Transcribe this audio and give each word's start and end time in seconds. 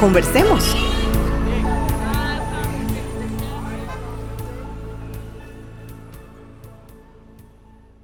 Conversemos. 0.00 0.74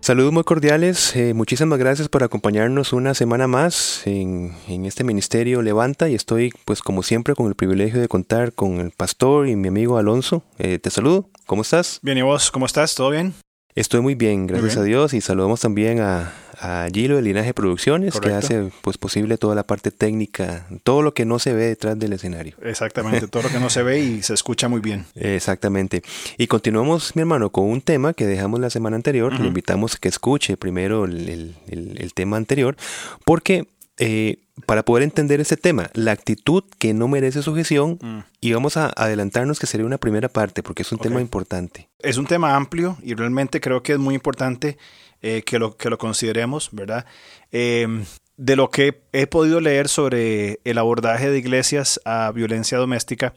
Saludos 0.01 0.31
muy 0.31 0.45
cordiales, 0.45 1.17
eh, 1.17 1.33
muchísimas 1.33 1.79
gracias 1.79 2.11
por 2.11 2.23
acompañarnos 2.23 2.93
una 2.93 3.15
semana 3.15 3.47
más 3.47 4.03
en, 4.07 4.55
este 4.69 5.05
ministerio 5.05 5.63
Levanta 5.63 6.11
y 6.11 6.15
estoy 6.15 6.53
pues 6.67 6.83
como 6.83 7.03
siempre 7.03 7.35
con 7.35 7.47
el 7.47 7.55
privilegio 7.55 7.99
de 7.99 8.09
contar 8.09 8.53
con 8.53 8.79
el 8.79 8.91
pastor 8.91 9.49
y 9.49 9.57
mi 9.57 9.69
amigo 9.69 9.97
Alonso. 9.97 10.45
Eh, 10.59 10.79
te 10.79 10.91
saludo, 10.91 11.31
¿cómo 11.47 11.63
estás? 11.63 11.99
Bien, 12.03 12.19
¿y 12.19 12.23
vos? 12.23 12.51
¿Cómo 12.51 12.67
estás? 12.67 12.95
¿Todo 12.95 13.09
bien? 13.09 13.33
Estoy 13.75 14.01
muy 14.03 14.15
bien, 14.15 14.47
gracias 14.47 14.77
a 14.77 14.83
Dios, 14.83 15.15
y 15.15 15.23
saludamos 15.23 15.61
también 15.61 16.01
a, 16.01 16.33
a 16.61 16.89
Gilo 16.93 17.17
de 17.17 17.23
Linaje 17.23 17.55
Producciones, 17.55 18.19
que 18.21 18.33
hace 18.33 18.71
pues 18.83 18.99
posible 18.99 19.39
toda 19.39 19.55
la 19.55 19.65
parte 19.65 19.91
técnica, 19.91 20.67
todo 20.85 21.03
lo 21.03 21.15
que 21.15 21.25
no 21.25 21.39
se 21.39 21.53
ve 21.53 21.67
detrás 21.67 21.99
del 21.99 22.13
escenario. 22.13 22.57
Exactamente, 22.63 23.29
todo 23.29 23.45
lo 23.45 23.49
que 23.49 23.61
no 23.61 23.71
se 23.71 23.83
ve 23.83 24.01
y 24.01 24.23
se 24.23 24.35
escucha 24.35 24.69
muy 24.69 24.81
bien. 24.81 25.07
Exactamente. 25.15 26.03
Y 26.39 26.47
continuamos, 26.47 27.17
mi 27.17 27.21
hermano, 27.21 27.51
con 27.51 27.65
un 27.65 27.81
tema 27.81 28.13
que 28.13 28.27
dejamos 28.27 28.61
la 28.61 28.71
semana 28.71 28.97
anterior. 28.97 29.39
Le 29.39 29.49
invitamos 29.49 29.95
a 29.95 29.99
que 29.99 30.09
escuche 30.09 30.57
primero 30.57 31.05
el, 31.05 31.55
el 31.69 32.15
tema 32.15 32.37
anterior, 32.37 32.77
porque 33.25 33.67
eh, 33.99 34.41
para 34.67 34.85
poder 34.85 35.03
entender 35.03 35.41
ese 35.41 35.57
tema, 35.57 35.91
la 35.95 36.13
actitud 36.13 36.65
que 36.79 36.95
no 36.95 37.09
merece 37.09 37.43
sujeción, 37.43 37.99
mm. 38.01 38.19
y 38.41 38.53
vamos 38.53 38.77
a 38.77 38.93
adelantarnos 38.95 39.59
que 39.59 39.67
sería 39.67 39.87
una 39.87 39.99
primera 39.99 40.29
parte, 40.29 40.63
porque 40.63 40.83
es 40.83 40.93
un 40.93 40.99
tema 40.99 41.21
importante. 41.21 41.89
Es 42.01 42.17
un 42.17 42.27
tema 42.27 42.57
amplio 42.57 42.97
y 43.03 43.15
realmente 43.15 43.61
creo 43.61 43.83
que 43.83 43.93
es 43.93 43.99
muy 43.99 44.15
importante 44.15 44.79
eh, 45.23 45.43
que, 45.43 45.59
lo, 45.59 45.77
que 45.77 45.91
lo 45.91 45.99
consideremos, 45.99 46.71
¿verdad? 46.73 47.07
Em, 47.51 48.05
de 48.37 48.57
lo 48.57 48.71
que 48.71 49.03
he 49.13 49.27
podido 49.27 49.61
leer 49.61 49.89
sobre 49.89 50.61
el 50.65 50.79
abordaje 50.79 51.31
de 51.31 51.39
iglesias 51.39 52.01
a 52.05 52.31
violencia 52.33 52.77
doméstica, 52.79 53.35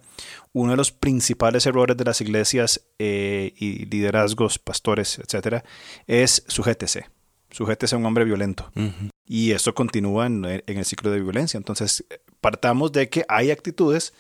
uno 0.52 0.72
de 0.72 0.78
los 0.78 0.92
principales 0.92 1.66
errores 1.66 1.96
de 1.96 2.04
las 2.04 2.22
iglesias 2.22 2.82
eh, 3.00 3.54
y 3.58 3.86
liderazgos, 3.86 4.60
pastores, 4.60 5.20
etcétera, 5.20 5.64
es 6.08 6.44
sujétese. 6.48 7.08
Sujétese 7.52 7.96
a 7.96 7.98
un 7.98 8.06
hombre 8.06 8.26
violento. 8.26 8.72
Y 9.26 9.52
eso 9.52 9.74
continúa 9.74 10.28
en, 10.28 10.46
el 10.46 10.86
ciclo 10.86 11.10
de 11.10 11.20
violencia. 11.20 11.58
Entonces, 11.58 12.06
partamos 12.42 12.92
de 12.92 13.10
que 13.10 13.26
hay 13.28 13.50
actitudes 13.50 14.14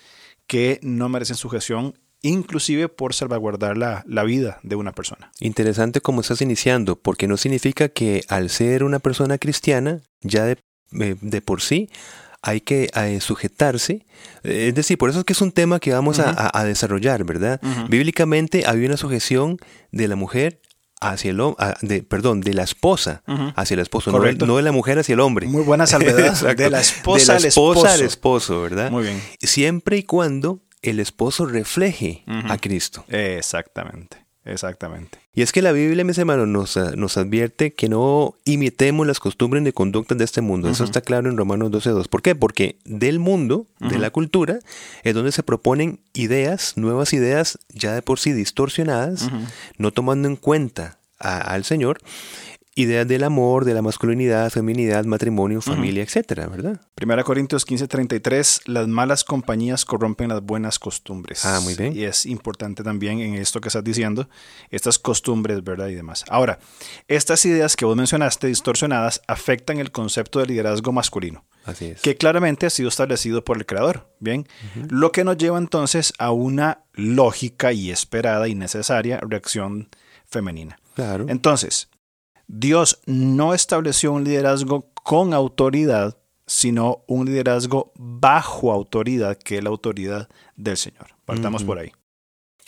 que 0.48 0.80
no 0.82 1.10
merecen 1.10 1.36
sujeción 1.36 1.94
inclusive 2.22 2.89
por 2.89 3.14
salvaguardar 3.14 3.78
la, 3.78 4.23
vida 4.23 4.59
de 4.64 4.75
una 4.75 4.92
persona. 4.92 5.31
Interesante 5.39 6.02
cómo 6.02 6.22
estás 6.22 6.42
iniciando, 6.42 6.98
porque 6.98 7.28
no 7.28 7.38
significa 7.38 7.89
que 7.89 8.23
al 8.28 8.50
ser 8.50 8.84
una 8.84 9.00
persona 9.00 9.38
cristiana, 9.38 10.02
ya 10.22 10.45
de, 10.45 10.58
eh, 11.00 11.42
por 11.42 11.61
sí, 11.61 11.89
hay 12.42 12.61
que 12.61 12.89
eh, 12.95 13.20
sujetarse. 13.22 14.06
Es 14.44 14.76
decir, 14.76 14.98
por 14.98 15.09
eso 15.09 15.20
es 15.20 15.26
que 15.26 15.34
es 15.34 15.42
un 15.42 15.52
tema 15.52 15.80
que 15.80 15.92
vamos 15.92 16.20
a, 16.20 16.64
desarrollar, 16.66 17.23
¿verdad? 17.23 17.59
Bíblicamente 17.89 18.64
había 18.66 18.88
una 18.88 18.98
sujeción 18.98 19.58
de 19.92 20.08
la 20.08 20.16
mujer 20.16 20.61
hacia 21.02 21.31
el 21.31 21.42
de, 21.81 22.04
perdón, 22.04 22.42
de 22.42 22.54
la 22.54 22.64
esposa 22.64 23.23
hacia 23.55 23.76
el 23.76 23.80
esposo, 23.80 24.11
no, 24.11 24.58
de 24.58 24.61
la 24.61 24.71
mujer 24.71 24.99
hacia 24.99 25.14
el 25.14 25.20
hombre. 25.21 25.48
Muy 25.48 25.64
buena 25.64 25.88
salvedad. 25.88 26.36
de 26.55 26.70
la 26.70 26.82
esposa, 26.82 27.36
de 27.36 27.39
la 27.42 27.48
esposa 27.48 27.94
al, 27.94 28.02
esposo. 28.02 28.61
¿verdad? 28.61 28.92
Muy 28.92 29.04
bien. 29.04 29.21
Siempre 29.39 29.98
y 29.98 30.04
cuando 30.04 30.61
el 30.82 31.00
esposo 31.00 31.45
refleje 31.45 32.23
a 32.28 32.58
Cristo. 32.58 33.06
Exactamente. 33.10 34.30
Exactamente. 34.45 35.20
Y 35.34 35.42
es 35.42 35.52
que 35.52 35.62
la 35.62 35.72
Biblia, 35.72 36.04
mis 36.04 36.17
hermanos, 36.17 36.48
nos, 36.48 36.76
ah, 36.78 36.94
nos 36.95 37.17
advierte 37.17 37.73
que 37.73 37.88
no 37.88 38.36
imitemos 38.45 39.06
las 39.06 39.20
costumbres 39.20 39.62
ni 39.62 39.72
conductas 39.72 40.18
de 40.18 40.23
este 40.23 40.42
mundo. 40.42 40.70
Eso 40.70 40.84
está 40.84 41.02
claro 41.02 41.30
en 41.30 41.38
Romanos 41.38 41.72
12.2. 41.72 42.08
¿Por 42.08 42.22
qué? 42.22 42.36
Porque 42.36 42.80
del 42.86 43.20
mundo, 43.20 43.68
de 43.80 44.00
la 44.00 44.10
cultura, 44.10 44.60
es 45.04 45.14
donde 45.14 45.32
se 45.32 45.44
proponen 45.44 46.00
ideas, 46.14 46.78
nuevas 46.78 47.14
ideas 47.14 47.60
ya 47.70 47.94
de 47.94 48.02
por 48.02 48.20
sí 48.20 48.32
distorsionadas, 48.32 49.30
no 49.78 49.92
tomando 49.92 50.28
en 50.28 50.36
cuenta 50.36 51.00
al 51.20 51.64
Señor 51.64 52.00
ideas 52.80 53.08
del 53.08 53.23
amor, 53.23 53.66
de 53.66 53.73
la 53.73 53.82
masculinidad, 53.82 54.50
feminidad, 54.50 55.06
matrimonio, 55.06 55.62
familia, 55.62 56.04
etcétera, 56.04 56.48
¿verdad? 56.48 56.82
Primera 56.95 57.23
Corintios 57.23 57.66
15:33, 57.66 58.62
las 58.66 58.88
malas 58.88 59.23
compañías 59.23 59.86
corrompen 59.86 60.30
las 60.30 60.42
buenas 60.42 60.80
costumbres. 60.80 61.45
Ah, 61.45 61.60
muy 61.62 61.76
bien. 61.76 61.95
Y 61.95 62.04
es 62.04 62.26
importante 62.26 62.84
también 62.84 63.20
en 63.20 63.36
esto 63.36 63.62
que 63.62 63.70
estás 63.70 63.84
diciendo, 63.84 64.30
estas 64.70 64.98
costumbres, 65.00 65.64
¿verdad? 65.64 65.88
Y 65.88 65.95
demás. 65.95 66.23
Ahora, 66.30 66.60
estas 67.08 67.45
ideas 67.45 67.76
que 67.76 67.86
vos 67.86 67.95
mencionaste, 67.95 68.48
distorsionadas, 68.48 69.22
afectan 69.28 69.80
el 69.80 69.92
concepto 69.92 70.39
de 70.39 70.45
liderazgo 70.45 70.92
masculino. 70.92 71.45
Así 71.66 71.86
es. 71.86 72.02
Que 72.02 72.16
claramente 72.16 72.66
ha 72.66 72.70
sido 72.70 72.89
establecido 72.89 73.44
por 73.44 73.58
el 73.58 73.66
creador. 73.66 74.10
Bien. 74.20 74.48
Lo 74.89 75.12
que 75.12 75.23
nos 75.23 75.38
lleva 75.38 75.58
entonces 75.58 76.14
a 76.18 76.32
una 76.32 76.84
lógica 76.94 77.73
y 77.73 77.92
esperada 77.92 78.48
y 78.48 78.56
necesaria 78.56 79.20
reacción 79.22 79.89
femenina. 80.26 80.80
Claro. 80.95 81.26
Entonces, 81.30 81.89
Dios 82.52 82.99
no 83.05 83.54
estableció 83.54 84.11
un 84.11 84.23
liderazgo 84.23 84.89
con 85.04 85.36
autoridad, 85.36 86.17
sino 86.48 87.04
un 87.05 87.27
liderazgo 87.27 87.92
bajo 87.95 88.71
autoridad, 88.71 89.37
que 89.37 89.60
es 89.60 89.64
la 89.64 89.70
autoridad 89.70 90.30
del 90.55 90.76
Señor. 90.76 91.09
Partamos 91.26 91.64
por 91.64 91.77
ahí. 91.77 91.92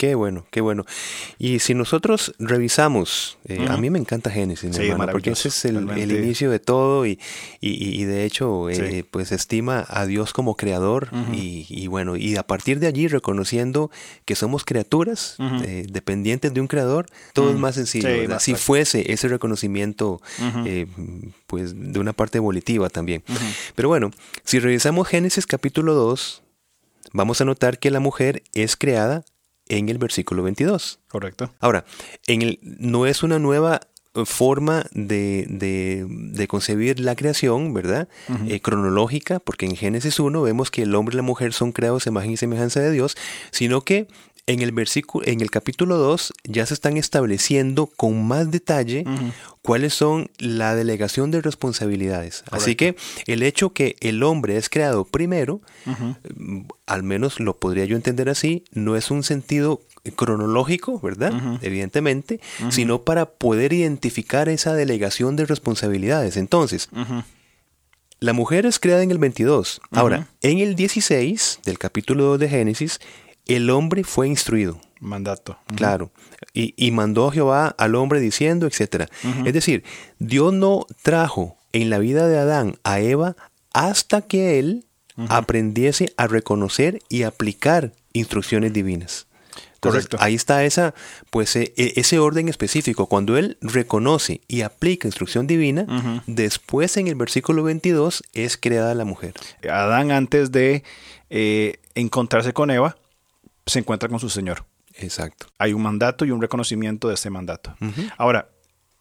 Qué 0.02 0.16
bueno, 0.16 0.44
qué 0.50 0.60
bueno. 0.60 0.84
Y 1.38 1.60
si 1.60 1.74
nosotros 1.74 2.34
revisamos, 2.40 3.38
eh, 3.46 3.66
a 3.68 3.76
mí 3.76 3.88
me 3.88 4.00
encanta 4.00 4.30
Génesis, 4.32 4.76
porque 5.12 5.30
ese 5.30 5.46
es 5.46 5.64
el, 5.64 6.10
inicio 6.10 6.50
de 6.50 6.58
todo 6.58 7.06
y, 7.06 7.20
y, 7.60 8.02
de 8.02 8.24
hecho, 8.24 8.68
eh, 8.68 9.04
pues 9.08 9.30
estima 9.30 9.86
a 9.88 10.04
Dios 10.04 10.32
como 10.32 10.56
creador 10.56 11.08
y, 11.32 11.86
bueno, 11.86 12.16
y 12.16 12.34
a 12.34 12.42
partir 12.42 12.80
de 12.80 12.88
allí 12.88 13.06
reconociendo 13.06 13.92
que 14.24 14.34
somos 14.34 14.64
criaturas 14.64 15.36
eh, 15.38 15.86
dependientes 15.88 16.52
de 16.52 16.60
un 16.60 16.66
creador, 16.66 17.06
todo 17.32 17.52
es 17.52 17.56
más 17.56 17.76
sencillo. 17.76 18.08
si 18.40 18.56
fuese 18.56 19.12
ese 19.12 19.28
reconocimiento, 19.28 20.20
pues 21.46 21.74
de 21.76 22.00
una 22.00 22.12
parte 22.12 22.40
volitiva 22.40 22.90
también. 22.90 23.22
Pero 23.76 23.88
bueno, 23.88 24.10
si 24.42 24.58
revisamos 24.58 25.06
Génesis 25.06 25.46
capítulo 25.46 25.94
2, 25.94 26.42
vamos 27.12 27.40
a 27.40 27.44
notar 27.44 27.78
que 27.78 27.92
la 27.92 28.00
mujer 28.00 28.42
es 28.52 28.76
creada 28.76 29.24
en 29.78 29.88
el 29.88 29.98
versículo 29.98 30.42
22. 30.42 31.00
Correcto. 31.08 31.52
Ahora, 31.60 31.84
en 32.26 32.42
el, 32.42 32.58
no 32.62 33.06
es 33.06 33.22
una 33.22 33.38
nueva 33.38 33.80
eh, 34.14 34.24
forma 34.26 34.84
de, 34.92 35.46
de, 35.48 36.48
concebir 36.48 37.00
la 37.00 37.16
creación, 37.16 37.72
¿verdad? 37.72 38.08
Eh, 38.46 38.60
cronológica, 38.60 39.40
porque 39.40 39.64
en 39.64 39.76
Génesis 39.76 40.20
1 40.20 40.42
vemos 40.42 40.70
que 40.70 40.82
el 40.82 40.94
hombre 40.94 41.14
y 41.14 41.16
la 41.16 41.22
mujer 41.22 41.54
son 41.54 41.72
creados 41.72 42.06
a 42.06 42.10
imagen 42.10 42.32
y 42.32 42.36
semejanza 42.36 42.80
de 42.80 42.90
Dios, 42.90 43.16
sino 43.50 43.80
que 43.82 44.08
en 44.52 44.60
el 44.60 44.72
versículo, 44.72 45.26
en 45.26 45.40
el 45.40 45.50
capítulo 45.50 45.96
2 45.96 46.32
ya 46.44 46.66
se 46.66 46.74
están 46.74 46.96
estableciendo 46.96 47.86
con 47.86 48.26
más 48.26 48.50
detalle 48.50 49.04
cuáles 49.62 49.94
son 49.94 50.30
la 50.38 50.74
delegación 50.74 51.30
de 51.30 51.40
responsabilidades. 51.40 52.44
Así 52.50 52.76
que 52.76 52.96
el 53.26 53.42
hecho 53.42 53.72
que 53.72 53.96
el 54.00 54.22
hombre 54.22 54.56
es 54.56 54.68
creado 54.68 55.04
primero, 55.04 55.60
mm, 55.84 56.62
al 56.86 57.02
menos 57.02 57.40
lo 57.40 57.58
podría 57.58 57.84
yo 57.84 57.96
entender 57.96 58.28
así, 58.28 58.64
no 58.72 58.96
es 58.96 59.10
un 59.10 59.22
sentido 59.22 59.80
cronológico, 60.16 60.98
¿verdad? 61.00 61.32
Evidentemente, 61.62 62.40
sino 62.70 63.02
para 63.02 63.26
poder 63.26 63.72
identificar 63.72 64.48
esa 64.48 64.74
delegación 64.74 65.36
de 65.36 65.46
responsabilidades. 65.46 66.36
Entonces, 66.36 66.88
la 68.18 68.32
mujer 68.32 68.66
es 68.66 68.78
creada 68.78 69.02
en 69.02 69.10
el 69.10 69.18
22. 69.18 69.80
Ahora, 69.92 70.28
en 70.42 70.58
el 70.58 70.74
16 70.74 71.60
del 71.64 71.78
capítulo 71.78 72.24
2 72.24 72.40
de 72.40 72.48
Génesis, 72.48 73.00
el 73.46 73.70
hombre 73.70 74.04
fue 74.04 74.28
instruido. 74.28 74.80
Mandato. 75.00 75.58
Claro. 75.74 76.12
Y, 76.54 76.90
mandó 76.92 77.30
Jehová 77.30 77.74
al 77.76 77.96
hombre 77.96 78.20
diciendo, 78.20 78.66
etc. 78.66 79.08
Es 79.44 79.52
decir, 79.52 79.82
Dios 80.18 80.52
no 80.52 80.86
trajo 81.02 81.56
en 81.72 81.90
la 81.90 81.98
vida 81.98 82.28
de 82.28 82.38
Adán 82.38 82.76
a 82.84 83.00
Eva 83.00 83.34
hasta 83.72 84.22
que 84.22 84.58
él 84.58 84.86
aprendiese 85.28 86.12
a 86.16 86.26
reconocer 86.28 87.00
y 87.08 87.24
aplicar 87.24 87.92
instrucciones 88.12 88.72
divinas. 88.72 89.26
Correcto. 89.80 90.16
Ahí 90.20 90.36
está 90.36 90.64
esa, 90.64 90.94
pues, 91.30 91.56
e, 91.56 91.74
e, 91.76 91.94
ese 91.96 92.20
orden 92.20 92.48
específico. 92.48 93.06
Cuando 93.06 93.36
él 93.36 93.58
reconoce 93.60 94.40
y 94.46 94.60
aplica 94.60 95.08
instrucción 95.08 95.48
divina, 95.48 96.22
después 96.28 96.96
en 96.96 97.08
el 97.08 97.16
versículo 97.16 97.64
22 97.64 98.22
es 98.32 98.56
creada 98.56 98.94
la 98.94 99.04
mujer. 99.04 99.34
Adán 99.68 100.12
antes 100.12 100.52
de 100.52 100.84
eh, 101.30 101.80
encontrarse 101.96 102.52
con 102.52 102.70
Eva, 102.70 102.96
se 103.66 103.78
encuentra 103.78 104.08
con 104.08 104.20
su 104.20 104.28
Señor. 104.28 104.64
Exacto. 104.94 105.46
Hay 105.58 105.72
un 105.72 105.82
mandato 105.82 106.24
y 106.24 106.30
un 106.30 106.40
reconocimiento 106.40 107.08
de 107.08 107.14
este 107.14 107.30
mandato. 107.30 107.74
Ahora, 108.18 108.48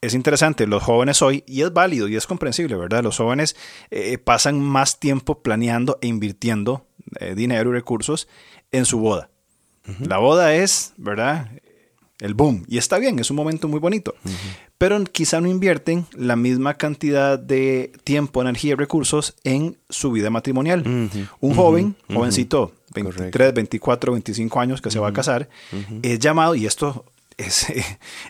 es 0.01 0.15
interesante, 0.15 0.65
los 0.65 0.81
jóvenes 0.81 1.21
hoy, 1.21 1.43
y 1.45 1.61
es 1.61 1.71
válido 1.71 2.07
y 2.07 2.15
es 2.15 2.25
comprensible, 2.25 2.75
¿verdad? 2.75 3.03
Los 3.03 3.17
jóvenes 3.17 3.55
eh, 3.91 4.17
pasan 4.17 4.59
más 4.59 4.99
tiempo 4.99 5.43
planeando 5.43 5.99
e 6.01 6.07
invirtiendo 6.07 6.87
eh, 7.19 7.35
dinero 7.35 7.69
y 7.69 7.73
recursos 7.73 8.27
en 8.71 8.85
su 8.85 8.99
boda. 8.99 9.29
La 9.99 10.19
boda 10.19 10.53
es, 10.53 10.93
¿verdad? 10.97 11.51
El 12.19 12.33
boom. 12.35 12.63
Y 12.67 12.77
está 12.77 12.97
bien, 12.97 13.19
es 13.19 13.29
un 13.29 13.35
momento 13.35 13.67
muy 13.67 13.79
bonito. 13.79 14.15
Pero 14.81 15.03
quizá 15.03 15.39
no 15.41 15.47
invierten 15.47 16.07
la 16.17 16.35
misma 16.35 16.73
cantidad 16.73 17.37
de 17.37 17.91
tiempo, 18.03 18.41
energía 18.41 18.71
y 18.71 18.73
recursos 18.73 19.35
en 19.43 19.77
su 19.91 20.11
vida 20.11 20.31
matrimonial. 20.31 20.81
Un 21.39 21.53
joven, 21.53 21.95
jovencito, 22.11 22.71
23, 22.95 23.53
24, 23.53 24.11
25 24.13 24.59
años 24.59 24.81
que 24.81 24.89
se 24.89 24.97
va 24.97 25.09
a 25.09 25.13
casar, 25.13 25.49
es 26.01 26.17
llamado, 26.17 26.55
y 26.55 26.65
esto 26.65 27.05
es, 27.37 27.67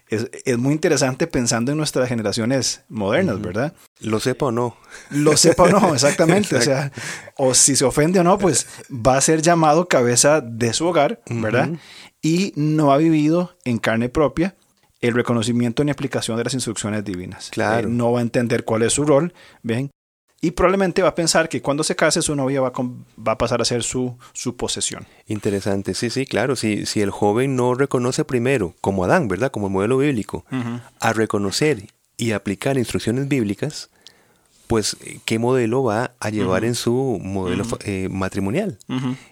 es, 0.09 0.57
muy 0.57 0.74
interesante 0.74 1.25
pensando 1.25 1.71
en 1.71 1.77
nuestras 1.77 2.09
generaciones 2.09 2.81
modernas, 2.89 3.39
¿verdad? 3.39 3.74
Lo 4.01 4.19
sepa 4.19 4.48
o 4.48 4.51
no. 4.51 4.75
Lo 5.09 5.38
sepa 5.38 5.63
o 5.63 5.69
no, 5.69 5.94
exactamente. 5.94 6.57
O 6.57 6.62
sea, 6.62 6.92
o 7.38 7.53
si 7.53 7.77
se 7.77 7.86
ofende 7.86 8.19
o 8.19 8.25
no, 8.25 8.38
pues 8.38 8.68
va 8.92 9.15
a 9.15 9.21
ser 9.21 9.42
llamado 9.42 9.88
cabeza 9.88 10.42
de 10.42 10.74
su 10.74 10.86
hogar, 10.86 11.21
¿verdad? 11.30 11.69
Y 12.21 12.51
no 12.57 12.92
ha 12.92 12.98
vivido 12.98 13.56
en 13.63 13.77
carne 13.77 14.09
propia 14.09 14.53
el 15.01 15.13
reconocimiento 15.13 15.83
ni 15.83 15.92
aplicación 15.92 16.38
de 16.38 16.44
las 16.44 16.53
instrucciones 16.53 17.03
divinas. 17.03 17.50
Claro. 17.50 17.88
Eh, 17.88 17.92
no 17.92 18.12
va 18.12 18.19
a 18.19 18.21
entender 18.21 18.63
cuál 18.63 18.83
es 18.83 18.94
su 18.94 19.03
rol, 19.03 19.33
¿ven? 19.63 19.92
Y 20.44 20.51
probablemente 20.51 21.03
va 21.03 21.09
a 21.09 21.15
pensar 21.15 21.50
que 21.50 21.62
cuando 21.62 21.83
se 21.83 21.95
case 21.95 22.24
su 22.24 22.36
novia 22.36 22.62
va, 22.62 22.71
va 22.75 23.33
a 23.33 23.38
pasar 23.38 23.62
a 23.62 23.65
ser 23.65 23.83
su, 23.83 24.18
su 24.33 24.56
posesión. 24.56 25.06
Interesante, 25.27 25.94
sí, 25.94 26.09
sí, 26.09 26.25
claro. 26.25 26.56
Si, 26.56 26.88
si 26.88 27.01
el 27.01 27.12
joven 27.12 27.56
no 27.56 27.75
reconoce 27.75 28.25
primero, 28.25 28.74
como 28.81 29.03
Adán, 29.03 29.27
¿verdad? 29.27 29.51
Como 29.51 29.68
el 29.68 29.74
modelo 29.74 30.00
bíblico, 30.00 30.44
a 31.00 31.13
reconocer 31.13 31.89
y 32.18 32.31
aplicar 32.31 32.80
instrucciones 32.80 33.27
bíblicas, 33.27 33.92
pues 34.71 34.95
qué 35.25 35.38
modelo 35.38 35.83
va 35.83 36.13
a 36.21 36.29
llevar 36.29 36.63
en 36.63 36.75
su 36.75 37.19
modelo 37.21 37.65
eh, 37.83 38.07
matrimonial. 38.09 38.79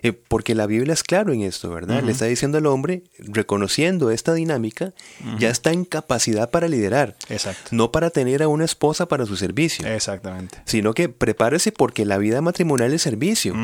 Eh, 0.03 0.11
porque 0.11 0.53
la 0.53 0.65
Biblia 0.65 0.91
es 0.91 1.01
claro 1.01 1.31
en 1.31 1.43
esto, 1.43 1.69
¿verdad? 1.69 2.03
Le 2.03 2.11
está 2.11 2.25
diciendo 2.25 2.57
al 2.57 2.65
hombre, 2.65 3.03
reconociendo 3.19 4.11
esta 4.11 4.33
dinámica, 4.33 4.91
ya 5.37 5.49
está 5.49 5.71
en 5.71 5.85
capacidad 5.85 6.49
para 6.49 6.67
liderar. 6.67 7.15
Exacto. 7.29 7.69
No 7.71 7.89
para 7.89 8.09
tener 8.09 8.43
a 8.43 8.49
una 8.49 8.65
esposa 8.65 9.07
para 9.07 9.25
su 9.25 9.37
servicio. 9.37 9.87
Exactamente. 9.87 10.57
Sino 10.65 10.93
que 10.93 11.07
prepárese 11.07 11.71
porque 11.71 12.03
la 12.03 12.17
vida 12.17 12.41
matrimonial 12.41 12.91
es 12.91 13.01
servicio. 13.01 13.55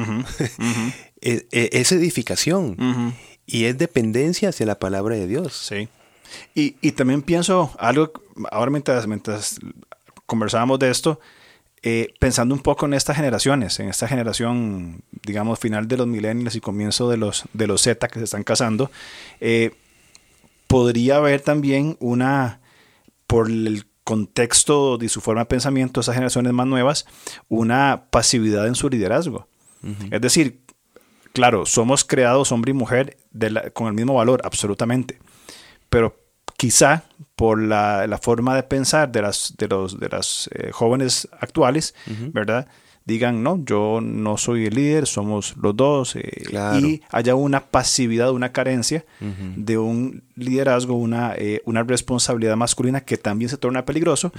es, 1.19 1.45
es, 1.51 1.91
edificación. 1.91 3.13
Y 3.45 3.65
es 3.65 3.77
dependencia 3.77 4.47
hacia 4.47 4.65
la 4.65 4.79
palabra 4.79 5.15
de 5.15 5.27
Dios. 5.27 5.53
Sí. 5.57 5.89
Y, 6.55 6.77
y 6.79 6.93
también 6.93 7.21
pienso 7.21 7.75
algo, 7.77 8.13
ahora 8.49 8.71
mientras, 8.71 9.05
mientras 9.07 9.59
conversábamos 10.25 10.79
de 10.79 10.89
esto, 10.89 11.19
eh, 11.87 12.15
pensando 12.17 12.55
un 12.55 12.61
poco 12.61 12.87
en 12.87 12.95
estas 12.95 13.15
generaciones, 13.15 13.79
en 13.79 13.89
esta 13.89 14.07
generación, 14.07 15.03
digamos, 15.23 15.59
final 15.59 15.87
de 15.87 15.97
los 15.97 16.07
millennials 16.07 16.55
y 16.55 16.59
comienzo 16.59 17.11
de 17.11 17.17
los, 17.17 17.43
de 17.53 17.67
los 17.67 17.83
Z 17.83 18.07
que 18.07 18.17
se 18.17 18.23
están 18.25 18.43
casando, 18.43 18.89
eh, 19.39 19.69
podría 20.65 21.17
haber 21.17 21.41
también 21.41 21.95
una, 21.99 22.59
por 23.27 23.51
el 23.51 23.85
contexto 24.03 24.97
de 24.97 25.09
su 25.09 25.21
forma 25.21 25.41
de 25.41 25.45
pensamiento, 25.45 26.01
esas 26.01 26.15
generaciones 26.15 26.53
más 26.53 26.65
nuevas, 26.65 27.05
una 27.49 28.05
pasividad 28.09 28.65
en 28.65 28.73
su 28.73 28.89
liderazgo. 28.89 29.47
Es 30.09 30.21
decir, 30.21 30.61
claro, 31.33 31.67
somos 31.67 32.03
creados 32.03 32.51
hombre 32.51 32.71
y 32.71 32.73
mujer 32.73 33.17
con 33.73 33.85
el 33.85 33.93
mismo 33.93 34.15
valor, 34.15 34.41
absolutamente, 34.43 35.19
pero 35.91 36.17
quizá 36.65 37.03
por 37.35 37.61
la, 37.61 38.19
forma 38.19 38.55
de 38.55 38.63
pensar 38.63 39.11
de 39.11 39.21
las, 39.21 39.53
de 39.55 39.67
los, 39.67 39.99
de 39.99 40.09
las 40.09 40.49
eh, 40.55 40.71
jóvenes 40.71 41.27
actuales, 41.39 41.93
¿verdad? 42.33 42.67
Digan, 43.07 43.43
no, 43.43 43.63
yo 43.63 43.99
no 44.01 44.35
soy 44.35 44.65
el 44.65 44.73
líder, 44.73 45.05
somos 45.05 45.55
los 45.57 45.77
dos, 45.77 46.15
eh, 46.15 46.23
y 46.81 47.01
haya 47.11 47.35
una 47.35 47.59
pasividad, 47.59 48.31
una 48.31 48.51
carencia 48.51 49.05
de 49.19 49.77
un 49.77 50.23
liderazgo, 50.35 50.95
una, 50.95 51.35
eh, 51.37 51.61
una 51.65 51.83
responsabilidad 51.83 52.55
masculina 52.55 53.01
que 53.01 53.17
también 53.17 53.49
se 53.49 53.57
torna 53.57 53.85
peligroso, 53.85 54.31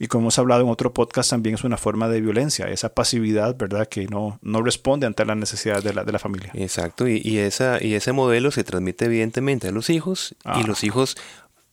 y 0.00 0.08
como 0.08 0.22
hemos 0.22 0.38
hablado 0.40 0.62
en 0.62 0.68
otro 0.68 0.92
podcast, 0.92 1.30
también 1.30 1.54
es 1.54 1.62
una 1.62 1.76
forma 1.76 2.08
de 2.08 2.20
violencia, 2.20 2.66
esa 2.66 2.88
pasividad, 2.88 3.56
¿verdad?, 3.56 3.86
que 3.86 4.08
no, 4.08 4.40
no 4.42 4.62
responde 4.62 5.06
ante 5.06 5.24
las 5.24 5.36
necesidades 5.36 5.84
de 5.84 5.94
la, 5.94 6.02
de 6.02 6.10
la 6.10 6.18
familia. 6.18 6.50
Exacto, 6.54 7.06
y, 7.06 7.22
y, 7.24 7.38
esa, 7.38 7.80
y 7.80 7.94
ese 7.94 8.10
modelo 8.10 8.50
se 8.50 8.64
transmite 8.64 9.04
evidentemente 9.04 9.68
a 9.68 9.70
los 9.70 9.90
hijos, 9.90 10.34
y 10.60 10.66
los 10.66 10.82
hijos 10.82 11.16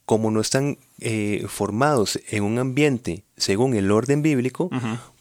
como 0.06 0.32
no 0.32 0.40
están 0.40 0.78
eh, 1.00 1.46
formados 1.48 2.20
en 2.30 2.44
un 2.44 2.60
ambiente 2.60 3.24
según 3.38 3.76
el 3.76 3.92
orden 3.92 4.22
bíblico, 4.22 4.70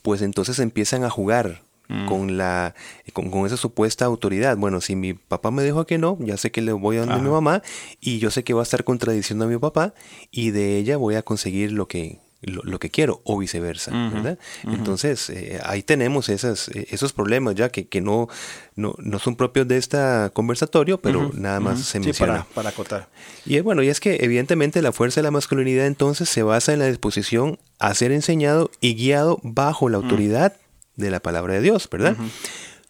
pues 0.02 0.22
entonces 0.22 0.58
empiezan 0.58 1.04
a 1.04 1.10
jugar 1.10 1.62
mm. 1.88 2.06
con 2.06 2.36
la 2.36 2.75
con, 3.12 3.46
esa 3.46 3.56
supuesta 3.56 4.04
autoridad. 4.04 4.56
Bueno, 4.56 4.81
si 4.81 4.94
mi 4.94 5.14
papá 5.14 5.50
me 5.50 5.64
dijo 5.64 5.86
que 5.86 5.98
no, 5.98 6.19
ya 6.20 6.36
sé 6.36 6.50
que 6.50 6.60
le 6.60 6.72
voy 6.72 6.98
a 6.98 7.06
dar 7.06 7.19
a 7.19 7.22
mi 7.22 7.31
mamá 7.31 7.62
y 8.00 8.19
yo 8.19 8.31
sé 8.31 8.44
que 8.44 8.54
va 8.54 8.60
a 8.60 8.64
estar 8.64 8.84
contradiciendo 8.84 9.46
a 9.46 9.48
mi 9.48 9.58
papá 9.58 9.94
y 10.31 10.50
de 10.50 10.76
ella 10.76 10.96
voy 10.96 11.14
a 11.14 11.22
conseguir 11.22 11.72
lo 11.72 11.88
que 11.88 12.20
lo, 12.46 12.79
que 12.79 12.91
quiero 12.91 13.20
o 13.25 13.38
viceversa, 13.38 13.91
¿verdad? 13.91 14.38
Entonces, 14.64 15.31
eh, 15.31 15.61
ahí 15.64 15.82
tenemos 15.82 16.29
esas, 16.29 16.69
eh, 16.69 16.87
esos 16.91 17.12
problemas 17.12 17.55
ya 17.55 17.69
que, 17.69 17.87
que 17.87 18.00
no, 18.00 18.29
no, 18.76 18.94
no, 18.99 19.19
son 19.19 19.37
propios 19.37 19.69
de 19.69 19.76
este 19.76 19.99
conversatorio, 20.32 21.00
pero 21.00 21.31
nada 21.35 21.61
más 21.61 21.81
se 21.81 22.00
menciona. 22.00 22.46
para, 22.55 22.69
acotar. 22.69 23.08
Y 23.46 23.61
bueno, 23.61 23.82
y 23.82 23.88
es 23.88 24.00
que 24.00 24.19
evidentemente 24.20 24.82
la 24.82 24.93
fuerza 24.93 25.20
de 25.20 25.25
la 25.25 25.31
masculinidad 25.31 25.87
entonces 25.87 26.29
se 26.29 26.43
basa 26.43 26.73
en 26.73 26.79
la 26.79 26.87
disposición 26.87 27.58
a 27.79 27.94
ser 27.94 28.12
enseñado 28.12 28.70
y 28.81 28.94
guiado 28.94 29.38
bajo 29.43 29.88
la 29.88 29.97
autoridad 29.97 30.55
de 30.97 31.11
la 31.11 31.20
palabra 31.20 31.55
de 31.55 31.61
Dios, 31.61 31.88
¿verdad? 31.90 32.17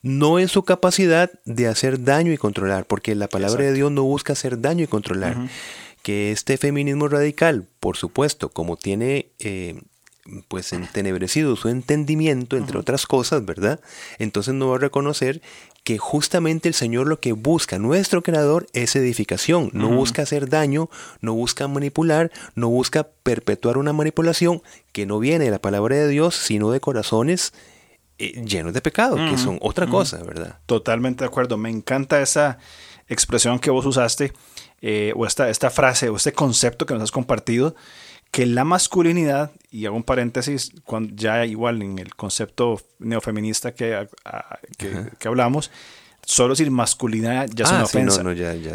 no 0.04 0.38
en 0.38 0.48
su 0.48 0.64
capacidad 0.64 1.30
de 1.46 1.66
hacer 1.66 2.04
daño 2.04 2.30
y 2.30 2.36
controlar, 2.36 2.84
porque 2.84 3.14
la 3.14 3.26
palabra 3.26 3.64
de 3.64 3.72
Dios 3.72 3.90
no 3.90 4.02
busca 4.02 4.34
hacer 4.34 4.60
daño 4.60 4.84
y 4.84 4.86
controlar 4.86 5.48
que 6.04 6.32
este 6.32 6.58
feminismo 6.58 7.08
radical, 7.08 7.66
por 7.80 7.96
supuesto, 7.96 8.50
como 8.50 8.76
tiene 8.76 9.30
eh, 9.38 9.80
pues 10.48 10.74
entenebrecido 10.74 11.56
su 11.56 11.70
entendimiento, 11.70 12.58
entre 12.58 12.78
otras 12.78 13.06
cosas, 13.06 13.46
¿verdad? 13.46 13.80
Entonces 14.18 14.52
no 14.52 14.68
va 14.68 14.76
a 14.76 14.80
reconocer 14.80 15.40
que 15.82 15.96
justamente 15.96 16.68
el 16.68 16.74
Señor 16.74 17.06
lo 17.06 17.20
que 17.20 17.32
busca, 17.32 17.78
nuestro 17.78 18.22
creador, 18.22 18.66
es 18.74 18.94
edificación. 18.96 19.70
No 19.72 19.88
busca 19.88 20.22
hacer 20.22 20.50
daño, 20.50 20.90
no 21.22 21.32
busca 21.32 21.68
manipular, 21.68 22.30
no 22.54 22.68
busca 22.68 23.08
perpetuar 23.22 23.78
una 23.78 23.94
manipulación 23.94 24.62
que 24.92 25.06
no 25.06 25.18
viene 25.18 25.46
de 25.46 25.50
la 25.50 25.60
palabra 25.60 25.96
de 25.96 26.08
Dios, 26.08 26.34
sino 26.36 26.70
de 26.70 26.80
corazones 26.80 27.54
eh, 28.18 28.44
llenos 28.44 28.74
de 28.74 28.82
pecado, 28.82 29.16
que 29.16 29.38
son 29.38 29.58
otra 29.62 29.86
cosa, 29.86 30.22
¿verdad? 30.22 30.58
Totalmente 30.66 31.24
de 31.24 31.28
acuerdo. 31.28 31.56
Me 31.56 31.70
encanta 31.70 32.20
esa 32.20 32.58
expresión 33.08 33.58
que 33.58 33.70
vos 33.70 33.86
usaste 33.86 34.32
eh, 34.86 35.14
o 35.16 35.24
esta, 35.24 35.48
esta 35.48 35.70
frase 35.70 36.10
o 36.10 36.16
este 36.16 36.34
concepto 36.34 36.84
que 36.84 36.92
nos 36.92 37.04
has 37.04 37.10
compartido, 37.10 37.74
que 38.30 38.44
la 38.44 38.64
masculinidad, 38.64 39.50
y 39.70 39.86
hago 39.86 39.96
un 39.96 40.02
paréntesis, 40.02 40.72
cuando 40.84 41.14
ya 41.16 41.46
igual 41.46 41.80
en 41.80 41.98
el 41.98 42.14
concepto 42.14 42.78
neofeminista 42.98 43.74
que, 43.74 44.06
que, 44.76 45.26
hablamos, 45.26 45.70
solo 46.26 46.52
decir 46.52 46.70
masculinidad 46.70 47.48
ya 47.54 47.64
es 47.64 47.70
ah, 47.70 47.76
una 47.76 47.84
ofensa. 47.84 48.22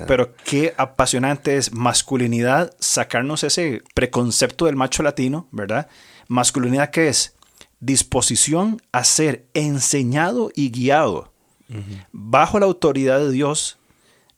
Pero 0.07 0.33
qué 0.45 0.73
apasionante 0.77 1.57
es 1.57 1.73
masculinidad, 1.73 2.73
sacarnos 2.79 3.43
ese 3.43 3.83
preconcepto 3.93 4.65
del 4.65 4.75
macho 4.75 5.03
latino, 5.03 5.47
¿verdad? 5.51 5.89
Masculinidad 6.27 6.89
que 6.89 7.07
es 7.07 7.35
disposición 7.81 8.81
a 8.91 9.03
ser 9.03 9.45
enseñado 9.53 10.49
y 10.55 10.71
guiado 10.71 11.31
bajo 12.11 12.59
la 12.59 12.65
autoridad 12.65 13.19
de 13.19 13.29
Dios, 13.29 13.77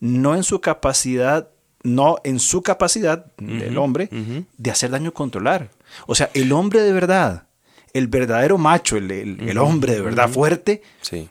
no 0.01 0.35
en 0.35 0.43
su 0.43 0.59
capacidad 0.59 1.47
no 1.83 2.17
en 2.23 2.39
su 2.39 2.61
capacidad 2.61 3.25
del 3.37 3.77
hombre 3.77 4.09
de 4.57 4.71
hacer 4.71 4.91
daño 4.91 5.13
controlar. 5.13 5.69
O 6.07 6.15
sea, 6.15 6.29
el 6.33 6.51
hombre 6.51 6.81
de 6.81 6.93
verdad, 6.93 7.47
el 7.93 8.07
verdadero 8.07 8.57
macho, 8.57 8.97
el, 8.97 9.57
hombre 9.57 9.93
de 9.93 10.01
verdad 10.01 10.29
fuerte, 10.29 10.81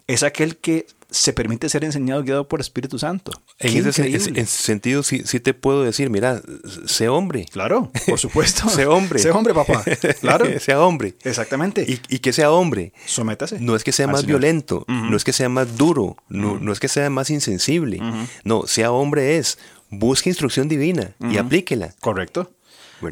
es 0.06 0.22
aquel 0.22 0.56
que 0.56 0.86
se 1.10 1.32
permite 1.32 1.68
ser 1.68 1.84
enseñado, 1.84 2.22
guiado 2.22 2.48
por 2.48 2.60
Espíritu 2.60 2.98
Santo. 2.98 3.32
En 3.58 3.86
ese, 3.86 4.46
sentido, 4.46 5.02
sí, 5.02 5.22
te 5.22 5.54
puedo 5.54 5.82
decir, 5.82 6.08
mira, 6.10 6.40
sé 6.86 7.08
hombre. 7.08 7.46
Claro, 7.50 7.90
por 8.06 8.18
supuesto. 8.18 8.68
sé 8.68 8.86
hombre. 8.86 9.18
sé 9.18 9.30
hombre, 9.30 9.52
papá. 9.52 9.82
Claro. 10.20 10.46
sea 10.60 10.80
hombre. 10.80 11.14
Exactamente. 11.22 11.84
Y, 12.08 12.18
que 12.20 12.32
sea 12.32 12.52
hombre. 12.52 12.92
Sométase. 13.06 13.58
No 13.60 13.74
es 13.76 13.84
que 13.84 13.92
sea 13.92 14.06
más 14.06 14.24
violento, 14.24 14.84
no 14.88 15.16
es 15.16 15.24
que 15.24 15.32
sea 15.32 15.48
más 15.48 15.76
duro, 15.76 16.16
no, 16.28 16.58
no 16.58 16.72
es 16.72 16.80
que 16.80 16.88
sea 16.88 17.10
más 17.10 17.30
insensible. 17.30 18.00
No, 18.44 18.66
sea 18.66 18.92
hombre 18.92 19.38
es 19.38 19.58
busque 19.90 20.30
instrucción 20.30 20.68
divina 20.68 21.14
y 21.20 21.36
aplíquela. 21.36 21.94
Correcto. 22.00 22.50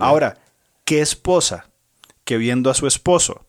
Ahora, 0.00 0.38
¿qué 0.84 1.00
esposa 1.00 1.68
que 2.24 2.38
viendo 2.38 2.70
a 2.70 2.74
su 2.74 2.86
esposo 2.86 3.46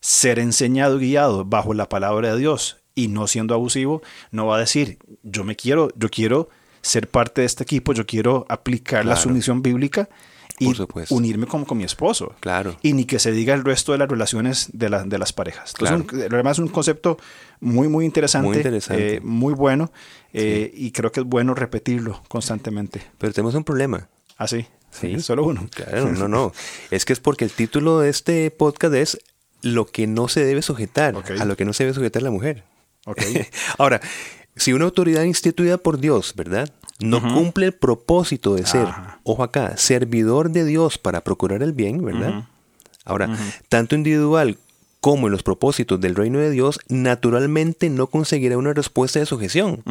ser 0.00 0.38
enseñado 0.38 1.00
y 1.00 1.08
guiado 1.08 1.44
bajo 1.44 1.74
la 1.74 1.88
palabra 1.88 2.32
de 2.32 2.38
Dios 2.38 2.78
y 2.94 3.08
no 3.08 3.26
siendo 3.26 3.54
abusivo, 3.54 4.02
no 4.30 4.46
va 4.46 4.56
a 4.56 4.60
decir, 4.60 4.98
yo 5.22 5.44
me 5.44 5.56
quiero, 5.56 5.90
yo 5.96 6.08
quiero 6.10 6.48
ser 6.82 7.08
parte 7.08 7.40
de 7.40 7.46
este 7.46 7.62
equipo, 7.62 7.92
yo 7.92 8.06
quiero 8.06 8.46
aplicar 8.48 9.04
la 9.04 9.16
sumisión 9.16 9.62
bíblica 9.62 10.08
y 10.58 10.66
Por 10.66 10.76
supuesto. 10.76 11.14
unirme 11.14 11.46
como 11.46 11.66
con 11.66 11.78
mi 11.78 11.84
esposo. 11.84 12.34
Claro. 12.40 12.76
Y 12.82 12.92
ni 12.92 13.04
que 13.06 13.18
se 13.18 13.32
diga 13.32 13.54
el 13.54 13.64
resto 13.64 13.92
de 13.92 13.98
las 13.98 14.08
relaciones 14.08 14.68
de, 14.72 14.88
la- 14.88 15.02
de 15.04 15.18
las 15.18 15.32
parejas. 15.32 15.72
Entonces, 15.74 16.06
Claro. 16.06 16.26
un- 16.28 16.32
además 16.34 16.52
es 16.52 16.58
un 16.60 16.68
concepto 16.68 17.18
muy, 17.60 17.88
muy 17.88 18.04
interesante, 18.04 18.46
Muy 18.48 18.56
interesante. 18.58 19.16
eh, 19.16 19.20
muy 19.20 19.52
bueno, 19.54 19.90
eh, 20.32 20.70
y 20.74 20.92
creo 20.92 21.10
que 21.10 21.20
es 21.20 21.26
bueno 21.26 21.54
repetirlo 21.54 22.22
constantemente. 22.28 23.02
Pero 23.18 23.32
tenemos 23.32 23.54
un 23.54 23.64
problema. 23.64 24.08
Así, 24.36 24.66
Sí. 24.90 25.18
solo 25.20 25.44
uno. 25.44 25.66
Claro, 25.74 26.12
no, 26.12 26.28
no. 26.28 26.52
Es 26.90 27.04
que 27.04 27.12
es 27.12 27.20
porque 27.20 27.44
el 27.44 27.50
título 27.50 27.98
de 28.00 28.10
este 28.10 28.50
podcast 28.52 28.94
es 28.94 29.18
Lo 29.62 29.86
que 29.86 30.06
no 30.06 30.28
se 30.28 30.44
debe 30.44 30.60
sujetar, 30.62 31.16
a 31.40 31.44
lo 31.46 31.56
que 31.56 31.64
no 31.64 31.72
se 31.72 31.84
debe 31.84 31.94
sujetar 31.94 32.22
la 32.22 32.30
mujer. 32.30 32.62
Ahora, 33.78 34.00
si 34.56 34.72
una 34.72 34.84
autoridad 34.84 35.22
instituida 35.24 35.78
por 35.78 35.98
Dios, 35.98 36.34
¿verdad? 36.36 36.70
No 37.00 37.20
cumple 37.20 37.66
el 37.66 37.72
propósito 37.72 38.54
de 38.54 38.66
ser, 38.66 38.86
Ajá. 38.86 39.20
ojo 39.24 39.42
acá, 39.42 39.76
servidor 39.76 40.50
de 40.50 40.64
Dios 40.64 40.96
para 40.98 41.22
procurar 41.22 41.62
el 41.62 41.72
bien, 41.72 42.04
¿verdad? 42.04 42.44
Ahora, 43.04 43.36
tanto 43.68 43.94
individual 43.94 44.58
como 45.00 45.26
en 45.26 45.32
los 45.32 45.42
propósitos 45.42 46.00
del 46.00 46.14
reino 46.14 46.38
de 46.38 46.50
Dios, 46.50 46.80
naturalmente 46.88 47.90
no 47.90 48.06
conseguirá 48.06 48.56
una 48.56 48.72
respuesta 48.72 49.18
de 49.18 49.26
sujeción. 49.26 49.82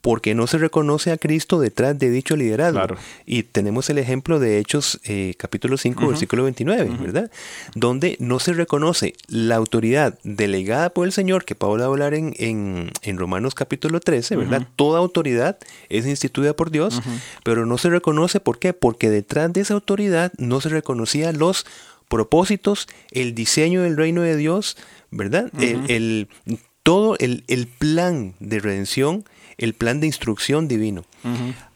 Porque 0.00 0.34
no 0.34 0.46
se 0.46 0.58
reconoce 0.58 1.12
a 1.12 1.16
Cristo 1.16 1.60
detrás 1.60 1.98
de 1.98 2.10
dicho 2.10 2.36
liderazgo. 2.36 2.78
Claro. 2.78 2.96
Y 3.26 3.42
tenemos 3.44 3.88
el 3.90 3.98
ejemplo 3.98 4.38
de 4.40 4.58
Hechos 4.58 5.00
eh, 5.04 5.34
capítulo 5.38 5.76
5, 5.76 6.06
versículo 6.08 6.44
29, 6.44 6.90
¿verdad? 7.00 7.30
Donde 7.74 8.16
no 8.20 8.38
se 8.40 8.52
reconoce 8.52 9.14
la 9.28 9.56
autoridad 9.56 10.18
delegada 10.24 10.90
por 10.90 11.06
el 11.06 11.12
Señor, 11.12 11.44
que 11.44 11.54
Pablo 11.54 11.78
va 11.78 11.84
a 11.84 11.88
hablar 11.88 12.14
en, 12.14 12.34
en, 12.38 12.90
en 13.02 13.16
Romanos 13.18 13.54
capítulo 13.54 14.00
13, 14.00 14.36
¿verdad? 14.36 14.66
Toda 14.76 14.98
autoridad 14.98 15.58
es 15.88 16.06
instituida 16.06 16.54
por 16.54 16.70
Dios, 16.70 17.00
pero 17.44 17.66
no 17.66 17.78
se 17.78 17.90
reconoce, 17.90 18.40
¿por 18.40 18.58
qué? 18.58 18.72
Porque 18.72 19.10
detrás 19.10 19.52
de 19.52 19.60
esa 19.62 19.74
autoridad 19.74 20.32
no 20.38 20.60
se 20.60 20.68
reconocían 20.68 21.38
los 21.38 21.64
propósitos, 22.08 22.88
el 23.10 23.34
diseño 23.34 23.82
del 23.82 23.96
reino 23.96 24.22
de 24.22 24.36
Dios, 24.36 24.76
¿verdad? 25.10 25.50
el, 25.58 26.28
el- 26.46 26.58
todo 26.82 27.14
el, 27.20 27.44
el 27.46 27.68
plan 27.68 28.34
de 28.40 28.58
redención, 28.58 29.24
el 29.64 29.74
plan 29.74 30.00
de 30.00 30.06
instrucción 30.06 30.68
divino. 30.68 31.04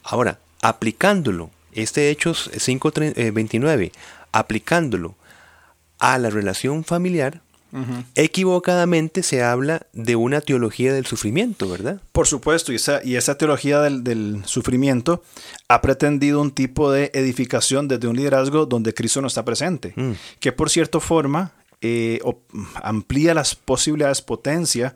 Ahora, 0.02 0.38
aplicándolo, 0.62 1.50
este 1.72 2.10
Hechos 2.10 2.50
5.29, 2.54 3.92
aplicándolo 4.32 5.14
a 5.98 6.18
la 6.18 6.30
relación 6.30 6.84
familiar, 6.84 7.40
equivocadamente 8.14 9.22
se 9.22 9.42
habla 9.42 9.86
de 9.92 10.16
una 10.16 10.40
teología 10.40 10.94
del 10.94 11.04
sufrimiento, 11.06 11.68
¿verdad? 11.68 12.00
Por 12.12 12.26
supuesto, 12.26 12.72
y 12.72 12.76
esa, 12.76 13.00
y 13.04 13.16
esa 13.16 13.36
teología 13.36 13.80
del, 13.80 14.02
del 14.02 14.42
sufrimiento 14.46 15.22
ha 15.68 15.82
pretendido 15.82 16.40
un 16.40 16.52
tipo 16.52 16.90
de 16.90 17.10
edificación 17.14 17.86
desde 17.88 18.08
un 18.08 18.16
liderazgo 18.16 18.66
donde 18.66 18.94
Cristo 18.94 19.20
no 19.20 19.26
está 19.28 19.44
presente, 19.44 19.92
Mm. 19.96 20.12
que 20.40 20.52
por 20.52 20.70
cierta 20.70 21.00
forma 21.00 21.52
eh, 21.82 22.20
amplía 22.82 23.34
las 23.34 23.54
posibilidades, 23.54 24.22
potencia 24.22 24.94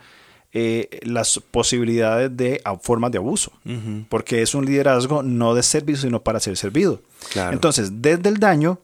eh, 0.52 1.00
las 1.02 1.40
posibilidades 1.50 2.36
de 2.36 2.60
formas 2.82 3.12
de 3.12 3.18
abuso, 3.18 3.52
porque 4.08 4.42
es 4.42 4.54
un 4.54 4.66
liderazgo 4.66 5.22
no 5.22 5.54
de 5.54 5.62
servicio, 5.62 6.02
sino 6.02 6.22
para 6.22 6.40
ser 6.40 6.56
servido. 6.56 7.02
Claro. 7.32 7.52
Entonces, 7.52 8.02
desde 8.02 8.28
el 8.28 8.38
daño, 8.38 8.80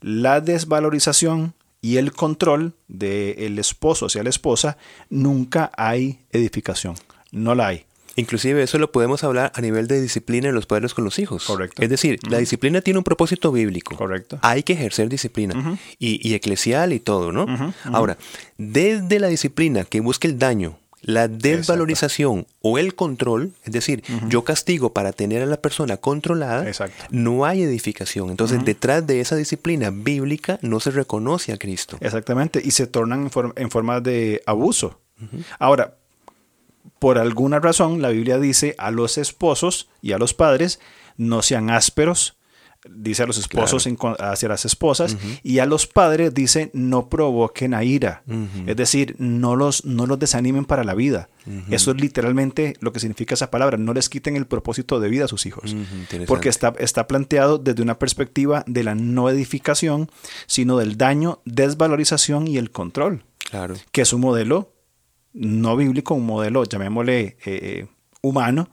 la 0.00 0.40
desvalorización 0.40 1.54
y 1.80 1.96
el 1.96 2.12
control 2.12 2.74
del 2.88 3.58
esposo 3.58 4.06
hacia 4.06 4.22
la 4.22 4.30
esposa, 4.30 4.76
nunca 5.10 5.70
hay 5.76 6.20
edificación. 6.30 6.94
No 7.30 7.54
la 7.54 7.68
hay. 7.68 7.84
Inclusive 8.16 8.62
eso 8.64 8.78
lo 8.78 8.90
podemos 8.90 9.22
hablar 9.22 9.52
a 9.54 9.60
nivel 9.60 9.86
de 9.86 10.00
disciplina 10.00 10.48
de 10.48 10.52
los 10.52 10.66
padres 10.66 10.92
con 10.92 11.04
los 11.04 11.20
hijos. 11.20 11.44
Correcto. 11.44 11.82
Es 11.82 11.88
decir, 11.88 12.18
la 12.28 12.38
disciplina 12.38 12.80
tiene 12.80 12.98
un 12.98 13.04
propósito 13.04 13.52
bíblico. 13.52 13.96
Correcto. 13.96 14.40
Hay 14.42 14.64
que 14.64 14.72
ejercer 14.72 15.08
disciplina 15.08 15.78
y, 16.00 16.28
y 16.28 16.34
eclesial 16.34 16.92
y 16.92 16.98
todo, 16.98 17.30
¿no? 17.30 17.46
Ahora, 17.84 18.18
desde 18.56 19.20
la 19.20 19.28
disciplina 19.28 19.84
que 19.84 20.00
busca 20.00 20.26
el 20.26 20.36
daño, 20.36 20.78
la 21.02 21.28
desvalorización 21.28 22.46
o 22.60 22.78
el 22.78 22.94
control, 22.94 23.52
es 23.64 23.72
decir, 23.72 24.02
yo 24.28 24.44
castigo 24.44 24.92
para 24.92 25.12
tener 25.12 25.42
a 25.42 25.46
la 25.46 25.60
persona 25.60 25.96
controlada, 25.96 26.66
Exacto. 26.66 27.04
no 27.10 27.44
hay 27.44 27.62
edificación. 27.62 28.30
Entonces, 28.30 28.64
detrás 28.64 29.06
de 29.06 29.20
esa 29.20 29.36
disciplina 29.36 29.90
bíblica 29.90 30.58
no 30.62 30.80
se 30.80 30.90
reconoce 30.90 31.52
a 31.52 31.56
Cristo. 31.58 31.98
Exactamente. 32.00 32.60
Y 32.64 32.72
se 32.72 32.86
tornan 32.86 33.22
en, 33.24 33.30
for- 33.30 33.52
en 33.56 33.70
forma 33.70 34.00
de 34.00 34.42
abuso. 34.46 35.00
Ahora, 35.58 35.96
por 36.98 37.18
alguna 37.18 37.60
razón, 37.60 38.02
la 38.02 38.08
Biblia 38.08 38.38
dice 38.38 38.74
a 38.78 38.90
los 38.90 39.18
esposos 39.18 39.88
y 40.02 40.12
a 40.12 40.18
los 40.18 40.34
padres, 40.34 40.80
no 41.16 41.42
sean 41.42 41.70
ásperos. 41.70 42.36
Dice 42.90 43.22
a 43.22 43.26
los 43.26 43.38
esposos 43.38 43.86
hacia 44.18 44.48
las 44.48 44.64
esposas. 44.64 45.16
Y 45.42 45.58
a 45.60 45.66
los 45.66 45.86
padres 45.86 46.34
dice, 46.34 46.70
no 46.74 47.08
provoquen 47.08 47.74
a 47.74 47.84
ira. 47.84 48.22
Es 48.66 48.76
decir, 48.76 49.14
no 49.18 49.56
los, 49.56 49.84
no 49.84 50.06
los 50.06 50.18
desanimen 50.18 50.64
para 50.64 50.84
la 50.84 50.94
vida. 50.94 51.28
Eso 51.70 51.92
es 51.92 52.00
literalmente 52.00 52.74
lo 52.80 52.92
que 52.92 53.00
significa 53.00 53.34
esa 53.34 53.50
palabra. 53.50 53.78
No 53.78 53.94
les 53.94 54.08
quiten 54.08 54.36
el 54.36 54.46
propósito 54.46 55.00
de 55.00 55.08
vida 55.08 55.24
a 55.24 55.28
sus 55.28 55.46
hijos. 55.46 55.74
Porque 56.26 56.48
está, 56.48 56.74
está 56.78 57.06
planteado 57.06 57.58
desde 57.58 57.82
una 57.82 57.98
perspectiva 57.98 58.64
de 58.66 58.84
la 58.84 58.94
no 58.94 59.30
edificación, 59.30 60.10
sino 60.46 60.76
del 60.78 60.96
daño, 60.98 61.40
desvalorización 61.44 62.46
y 62.48 62.58
el 62.58 62.70
control, 62.70 63.24
Claro. 63.50 63.74
que 63.92 64.02
es 64.02 64.12
un 64.12 64.20
modelo 64.20 64.74
no 65.32 65.76
bíblico, 65.76 66.14
un 66.14 66.26
modelo, 66.26 66.64
llamémosle 66.64 67.36
eh, 67.44 67.86
humano, 68.22 68.68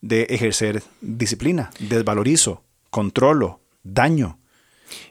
de 0.00 0.24
ejercer 0.24 0.82
disciplina, 1.00 1.70
desvalorizo, 1.78 2.62
controlo, 2.94 3.58
daño. 3.82 4.38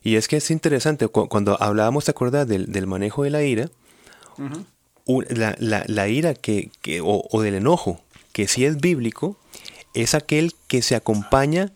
Y 0.03 0.15
es 0.15 0.29
que 0.29 0.37
es 0.37 0.49
interesante, 0.51 1.05
cu- 1.09 1.27
cuando 1.27 1.61
hablábamos, 1.61 2.05
¿te 2.05 2.11
acuerdas 2.11 2.47
del, 2.47 2.71
del 2.71 2.87
manejo 2.87 3.23
de 3.23 3.29
la 3.29 3.43
ira? 3.43 3.69
la- 5.59 5.83
la 5.85 6.07
ira 6.07 6.33
que, 6.33 6.69
que- 6.81 7.01
o, 7.01 7.27
o 7.29 7.41
del 7.41 7.55
enojo, 7.55 7.99
que 8.31 8.47
sí 8.47 8.63
es 8.63 8.77
bíblico, 8.79 9.37
es 9.93 10.15
aquel 10.15 10.53
que 10.67 10.81
se 10.81 10.95
acompaña, 10.95 11.73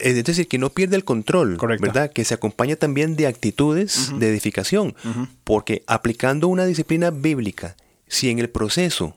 es 0.00 0.22
decir, 0.22 0.46
que 0.46 0.58
no 0.58 0.68
pierde 0.68 0.96
el 0.96 1.04
control, 1.04 1.56
Correcto. 1.56 1.86
¿verdad? 1.86 2.12
Que 2.12 2.24
se 2.26 2.34
acompaña 2.34 2.76
también 2.76 3.16
de 3.16 3.26
actitudes 3.26 4.12
de 4.18 4.28
edificación, 4.28 4.94
porque 5.44 5.82
aplicando 5.86 6.48
una 6.48 6.66
disciplina 6.66 7.10
bíblica, 7.10 7.76
si 8.08 8.28
en 8.28 8.38
el 8.40 8.50
proceso 8.50 9.16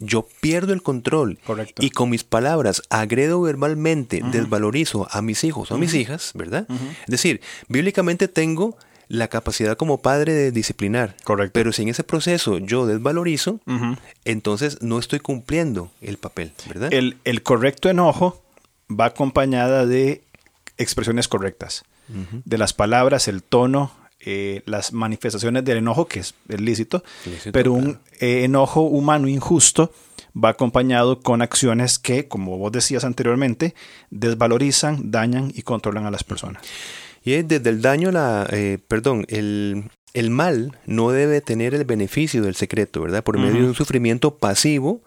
yo 0.00 0.26
pierdo 0.40 0.72
el 0.72 0.82
control 0.82 1.38
Correcto. 1.46 1.82
y 1.84 1.90
con 1.90 2.10
mis 2.10 2.24
palabras 2.24 2.82
agredo 2.90 3.40
verbalmente, 3.42 4.22
desvalorizo 4.32 5.06
a 5.10 5.22
mis 5.22 5.44
hijos 5.44 5.70
o 5.70 5.74
a 5.76 5.78
mis 5.78 5.94
hijas, 5.94 6.32
¿verdad? 6.34 6.66
Es 7.02 7.06
decir, 7.10 7.40
bíblicamente 7.68 8.26
tengo 8.26 8.76
la 9.08 9.28
capacidad 9.28 9.76
como 9.76 10.02
padre 10.02 10.32
de 10.32 10.52
disciplinar. 10.52 11.16
Correcto. 11.24 11.52
Pero 11.52 11.72
si 11.72 11.82
en 11.82 11.88
ese 11.88 12.04
proceso 12.04 12.58
yo 12.58 12.86
desvalorizo, 12.86 13.60
entonces 14.24 14.82
no 14.82 14.98
estoy 14.98 15.20
cumpliendo 15.20 15.90
el 16.00 16.16
papel, 16.16 16.52
¿verdad? 16.68 16.92
El, 16.92 17.16
el 17.24 17.42
correcto 17.42 17.88
enojo 17.90 18.42
va 18.88 19.06
acompañada 19.06 19.84
de 19.86 20.22
expresiones 20.78 21.28
correctas, 21.28 21.84
de 22.08 22.58
las 22.58 22.72
palabras, 22.72 23.28
el 23.28 23.42
tono, 23.42 23.92
eh, 24.20 24.62
las 24.66 24.92
manifestaciones 24.92 25.64
del 25.64 25.78
enojo, 25.78 26.06
que 26.06 26.20
es 26.20 26.34
es 26.48 26.60
lícito, 26.60 27.02
Lícito, 27.24 27.52
pero 27.52 27.72
un 27.72 27.98
eh, 28.20 28.44
enojo 28.44 28.82
humano 28.82 29.28
injusto 29.28 29.92
va 30.32 30.50
acompañado 30.50 31.20
con 31.20 31.42
acciones 31.42 31.98
que, 31.98 32.28
como 32.28 32.58
vos 32.58 32.72
decías 32.72 33.04
anteriormente, 33.04 33.74
desvalorizan, 34.10 35.10
dañan 35.10 35.52
y 35.54 35.62
controlan 35.62 36.06
a 36.06 36.10
las 36.10 36.24
personas. 36.24 36.62
Y 37.24 37.32
es 37.32 37.48
desde 37.48 37.70
el 37.70 37.82
daño, 37.82 38.12
la, 38.12 38.46
eh, 38.50 38.78
perdón, 38.88 39.26
el, 39.28 39.90
el 40.14 40.30
mal 40.30 40.78
no 40.86 41.10
debe 41.10 41.40
tener 41.40 41.74
el 41.74 41.84
beneficio 41.84 42.42
del 42.42 42.54
secreto, 42.54 43.02
¿verdad? 43.02 43.22
Por 43.22 43.38
medio 43.38 43.62
de 43.62 43.68
un 43.68 43.74
sufrimiento 43.74 44.36
pasivo, 44.36 45.02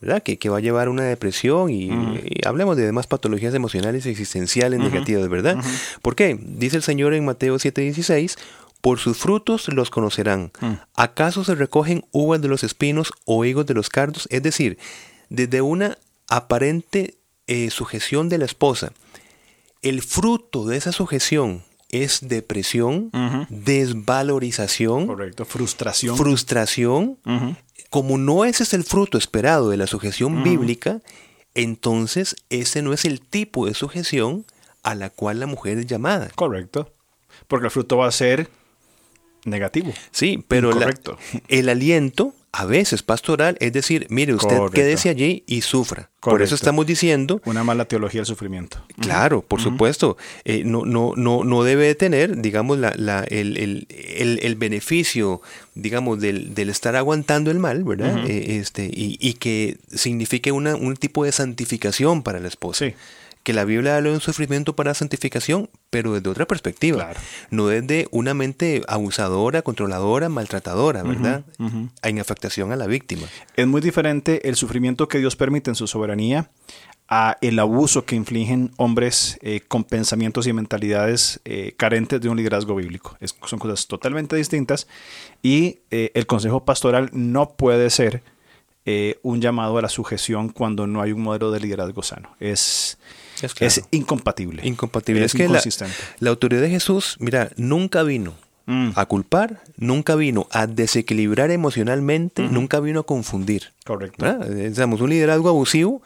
¿verdad? 0.00 0.22
Que, 0.22 0.38
que 0.38 0.48
va 0.48 0.58
a 0.58 0.60
llevar 0.60 0.88
a 0.88 0.90
una 0.90 1.04
depresión 1.04 1.70
y, 1.70 1.90
y 1.90 2.46
hablemos 2.46 2.76
de 2.76 2.86
demás 2.86 3.06
patologías 3.06 3.54
emocionales 3.54 4.06
y 4.06 4.10
existenciales 4.10 4.80
negativas, 4.80 5.28
¿verdad? 5.28 5.62
¿Por 6.02 6.16
qué? 6.16 6.38
Dice 6.40 6.76
el 6.76 6.82
Señor 6.82 7.14
en 7.14 7.24
Mateo 7.24 7.56
7:16, 7.56 8.36
por 8.80 8.98
sus 8.98 9.18
frutos 9.18 9.68
los 9.68 9.90
conocerán. 9.90 10.52
¿Acaso 10.94 11.44
se 11.44 11.54
recogen 11.54 12.04
uvas 12.12 12.40
de 12.40 12.48
los 12.48 12.64
espinos 12.64 13.12
o 13.26 13.44
higos 13.44 13.66
de 13.66 13.74
los 13.74 13.90
cardos? 13.90 14.26
Es 14.30 14.42
decir, 14.42 14.78
desde 15.28 15.60
una 15.60 15.98
aparente 16.28 17.16
eh, 17.46 17.70
sujeción 17.70 18.28
de 18.28 18.38
la 18.38 18.46
esposa, 18.46 18.92
el 19.82 20.02
fruto 20.02 20.66
de 20.66 20.76
esa 20.76 20.92
sujeción 20.92 21.62
es 21.92 22.20
depresión, 22.28 23.10
desvalorización, 23.48 25.06
Correcto. 25.06 25.44
Frustración. 25.44 26.16
frustración. 26.16 27.18
Como 27.90 28.18
no 28.18 28.44
ese 28.44 28.62
es 28.62 28.72
el 28.74 28.84
fruto 28.84 29.18
esperado 29.18 29.70
de 29.70 29.76
la 29.76 29.86
sujeción 29.86 30.44
bíblica, 30.44 31.00
entonces 31.54 32.36
ese 32.48 32.82
no 32.82 32.92
es 32.92 33.04
el 33.04 33.20
tipo 33.20 33.66
de 33.66 33.74
sujeción 33.74 34.44
a 34.82 34.94
la 34.94 35.10
cual 35.10 35.40
la 35.40 35.46
mujer 35.46 35.78
es 35.78 35.86
llamada. 35.86 36.30
Correcto. 36.34 36.92
Porque 37.48 37.66
el 37.66 37.70
fruto 37.70 37.96
va 37.96 38.06
a 38.06 38.12
ser 38.12 38.48
negativo. 39.44 39.92
Sí, 40.10 40.44
pero 40.48 40.72
la- 40.72 40.94
el 41.48 41.68
aliento 41.68 42.34
a 42.52 42.64
veces 42.64 43.02
pastoral, 43.04 43.56
es 43.60 43.72
decir, 43.72 44.06
mire, 44.10 44.34
usted 44.34 44.58
quédese 44.72 45.08
allí 45.08 45.44
y 45.46 45.60
sufra. 45.60 46.10
Por 46.18 46.42
eso 46.42 46.56
estamos 46.56 46.84
diciendo... 46.84 47.40
Una 47.44 47.62
mala 47.62 47.84
teología 47.84 48.20
del 48.20 48.26
sufrimiento. 48.26 48.84
Claro, 49.00 49.42
por 49.42 49.60
supuesto. 49.60 50.16
Eh, 50.44 50.64
no, 50.64 50.84
no, 50.84 51.12
no, 51.16 51.44
no 51.44 51.62
debe 51.62 51.94
tener, 51.94 52.42
digamos, 52.42 52.78
la, 52.78 52.92
la, 52.96 53.22
el, 53.22 53.56
el, 53.56 53.86
el, 54.42 54.54
beneficio, 54.56 55.40
digamos, 55.74 56.20
del, 56.20 56.52
del, 56.54 56.70
estar 56.70 56.96
aguantando 56.96 57.52
el 57.52 57.60
mal, 57.60 57.84
¿verdad? 57.84 58.26
Eh, 58.26 58.58
este, 58.58 58.86
y, 58.86 59.16
y, 59.20 59.34
que 59.34 59.78
signifique 59.94 60.50
una, 60.50 60.74
un 60.74 60.96
tipo 60.96 61.24
de 61.24 61.30
santificación 61.30 62.22
para 62.24 62.40
la 62.40 62.48
esposa. 62.48 62.86
Sí 62.86 62.94
que 63.42 63.52
la 63.52 63.64
Biblia 63.64 63.96
habla 63.96 64.10
de 64.10 64.14
un 64.14 64.20
sufrimiento 64.20 64.76
para 64.76 64.94
santificación, 64.94 65.70
pero 65.88 66.12
desde 66.12 66.28
otra 66.28 66.46
perspectiva, 66.46 67.10
no 67.50 67.68
desde 67.68 68.06
una 68.10 68.34
mente 68.34 68.82
abusadora, 68.86 69.62
controladora, 69.62 70.28
maltratadora, 70.28 71.02
¿verdad? 71.02 71.44
En 72.02 72.18
afectación 72.18 72.72
a 72.72 72.76
la 72.76 72.86
víctima. 72.86 73.26
Es 73.56 73.66
muy 73.66 73.80
diferente 73.80 74.48
el 74.48 74.56
sufrimiento 74.56 75.08
que 75.08 75.18
Dios 75.18 75.36
permite 75.36 75.70
en 75.70 75.74
su 75.74 75.86
soberanía 75.86 76.50
a 77.10 77.36
el 77.40 77.58
abuso 77.58 78.04
que 78.04 78.14
infligen 78.14 78.70
hombres 78.76 79.36
eh, 79.42 79.62
con 79.66 79.82
pensamientos 79.82 80.46
y 80.46 80.52
mentalidades 80.52 81.40
eh, 81.44 81.74
carentes 81.76 82.20
de 82.20 82.28
un 82.28 82.36
liderazgo 82.36 82.76
bíblico. 82.76 83.18
son 83.44 83.58
cosas 83.58 83.88
totalmente 83.88 84.36
distintas 84.36 84.86
y 85.42 85.80
eh, 85.90 86.12
el 86.14 86.26
consejo 86.26 86.64
pastoral 86.64 87.10
no 87.12 87.50
puede 87.50 87.90
ser 87.90 88.22
un 89.22 89.40
llamado 89.40 89.78
a 89.78 89.82
la 89.82 89.88
sujeción 89.88 90.48
cuando 90.48 90.88
no 90.88 91.00
hay 91.00 91.12
un 91.12 91.22
modelo 91.22 91.52
de 91.52 91.60
liderazgo 91.60 92.02
sano. 92.02 92.34
Es, 92.40 92.98
es, 93.42 93.82
incompatible. 93.90 94.66
Incompatible. 94.66 95.24
Es, 95.24 95.34
que 95.34 95.48
la, 95.48 96.30
autoridad 96.30 96.62
de 96.62 96.70
Jesús, 96.70 97.16
mira, 97.18 97.50
nunca 97.56 98.02
vino 98.02 98.34
mm. 98.66 98.90
a 98.94 99.06
culpar, 99.06 99.62
nunca 99.76 100.14
vino 100.14 100.46
a 100.50 100.66
desequilibrar 100.66 101.50
emocionalmente, 101.50 102.42
nunca 102.42 102.80
vino 102.80 103.00
a 103.00 103.02
confundir. 103.04 103.72
Correcto. 103.84 104.26
Digamos, 104.44 105.00
un 105.00 105.10
liderazgo 105.10 105.48
abusivo 105.48 106.02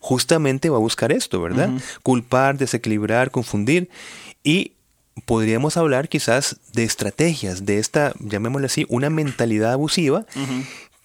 justamente 0.00 0.68
va 0.68 0.76
a 0.76 0.80
buscar 0.80 1.12
esto, 1.12 1.40
¿verdad? 1.40 1.70
Culpar, 2.02 2.58
desequilibrar, 2.58 3.30
confundir 3.30 3.88
y 4.42 4.72
podríamos 5.24 5.76
hablar 5.76 6.08
quizás 6.08 6.56
de 6.72 6.84
estrategias 6.84 7.64
de 7.64 7.78
esta, 7.78 8.12
llamémosle 8.20 8.66
así, 8.66 8.86
una 8.88 9.10
mentalidad 9.10 9.72
abusiva 9.72 10.26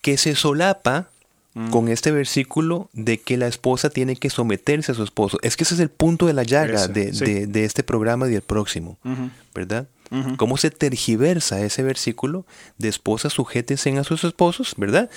que 0.02 0.18
se 0.18 0.36
solapa 0.36 1.10
Mm. 1.56 1.72
con 1.72 1.88
este 1.90 2.12
versículo 2.12 2.92
de 2.94 3.20
que 3.20 3.36
la 3.36 3.48
esposa 3.48 3.90
tiene 3.90 4.16
que 4.16 4.30
someterse 4.30 4.92
a 4.92 4.96
su 4.96 5.04
esposo. 5.04 5.40
Es 5.42 5.58
que 5.58 5.64
ese 5.64 5.74
es 5.74 5.80
el 5.80 5.90
punto 5.90 6.28
de 6.28 6.34
la 6.34 6.44
llaga 6.44 6.88
de, 6.88 7.50
este 7.66 7.84
programa 7.84 8.28
y 8.28 8.32
del 8.32 8.44
próximo, 8.44 9.00
¿verdad? 9.56 9.88
¿Cómo 10.38 10.58
se 10.58 10.72
tergiversa 10.72 11.62
ese 11.62 11.84
versículo 11.84 12.46
de 12.78 12.90
esposas 12.90 13.34
sujétense 13.34 13.98
a 13.98 14.04
sus 14.04 14.24
esposos, 14.24 14.74
¿verdad? 14.78 15.10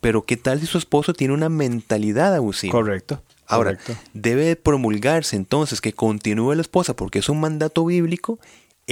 Pero 0.00 0.24
¿qué 0.24 0.36
tal 0.36 0.60
si 0.60 0.66
su 0.66 0.78
esposo 0.78 1.12
tiene 1.12 1.34
una 1.34 1.48
mentalidad 1.48 2.34
abusiva? 2.34 2.72
Correcto. 2.72 3.22
Ahora, 3.46 3.76
debe 4.14 4.54
promulgarse 4.54 5.34
entonces 5.34 5.80
que 5.80 5.92
continúe 5.92 6.54
la 6.54 6.62
esposa 6.62 6.94
porque 6.94 7.18
es 7.18 7.28
un 7.28 7.40
mandato 7.40 7.84
bíblico. 7.84 8.38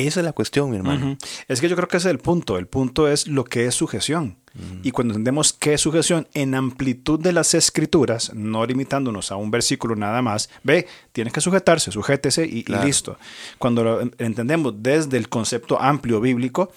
Esa 0.06 0.20
es 0.20 0.24
la 0.24 0.32
cuestión, 0.32 0.70
mi 0.70 0.76
hermano. 0.76 1.18
Es 1.48 1.60
que 1.60 1.68
yo 1.68 1.74
creo 1.74 1.88
que 1.88 1.96
ese 1.96 2.08
es 2.08 2.12
el 2.12 2.20
punto. 2.20 2.56
El 2.56 2.68
punto 2.68 3.08
es 3.08 3.26
lo 3.26 3.42
que 3.42 3.66
es 3.66 3.74
sujeción. 3.74 4.38
Y 4.84 4.92
cuando 4.92 5.12
entendemos 5.12 5.52
qué 5.52 5.74
es 5.74 5.80
sujeción 5.80 6.28
en 6.34 6.54
amplitud 6.54 7.18
de 7.18 7.32
las 7.32 7.52
escrituras, 7.54 8.32
no 8.32 8.64
limitándonos 8.64 9.32
a 9.32 9.36
un 9.36 9.50
versículo 9.50 9.96
nada 9.96 10.22
más, 10.22 10.50
ve, 10.62 10.86
tienes 11.10 11.32
que 11.32 11.40
sujetarse, 11.40 11.90
sujétese 11.90 12.46
y, 12.46 12.64
listo. 12.84 13.18
Cuando 13.58 13.82
lo 13.82 14.00
entendemos 14.18 14.74
desde 14.78 15.16
el 15.16 15.28
concepto 15.28 15.80
amplio 15.80 16.20
bíblico, 16.20 16.70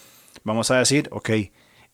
vamos 0.43 0.71
a 0.71 0.77
decir, 0.77 1.07
ok, 1.11 1.29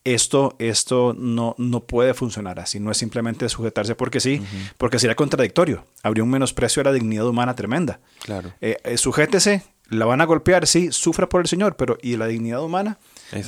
esto, 0.06 0.56
esto 0.60 1.14
no, 1.18 1.56
no 1.58 1.82
puede 1.82 2.14
funcionar 2.14 2.60
así, 2.62 2.80
no 2.80 2.92
es 2.92 2.98
simplemente 2.98 3.50
sujetarse 3.50 3.96
porque 3.96 4.22
sí, 4.22 4.42
porque 4.78 5.00
sería 5.00 5.16
contradictorio, 5.16 5.86
habría 6.04 6.24
un 6.24 6.30
menosprecio 6.30 6.82
a 6.82 6.86
la 6.86 6.94
dignidad 6.94 7.28
humana 7.28 7.56
tremenda. 7.56 8.00
Claro. 8.24 8.54
Eh, 8.62 8.78
eh, 8.86 8.98
sujétese, 8.98 9.64
la 9.90 10.06
van 10.06 10.22
a 10.22 10.26
golpear, 10.26 10.68
sí, 10.68 10.92
sufra 10.92 11.30
por 11.30 11.42
el 11.42 11.48
Señor, 11.48 11.76
pero 11.76 11.98
¿y 12.02 12.18
la 12.18 12.28
dignidad 12.28 12.64
humana? 12.64 12.98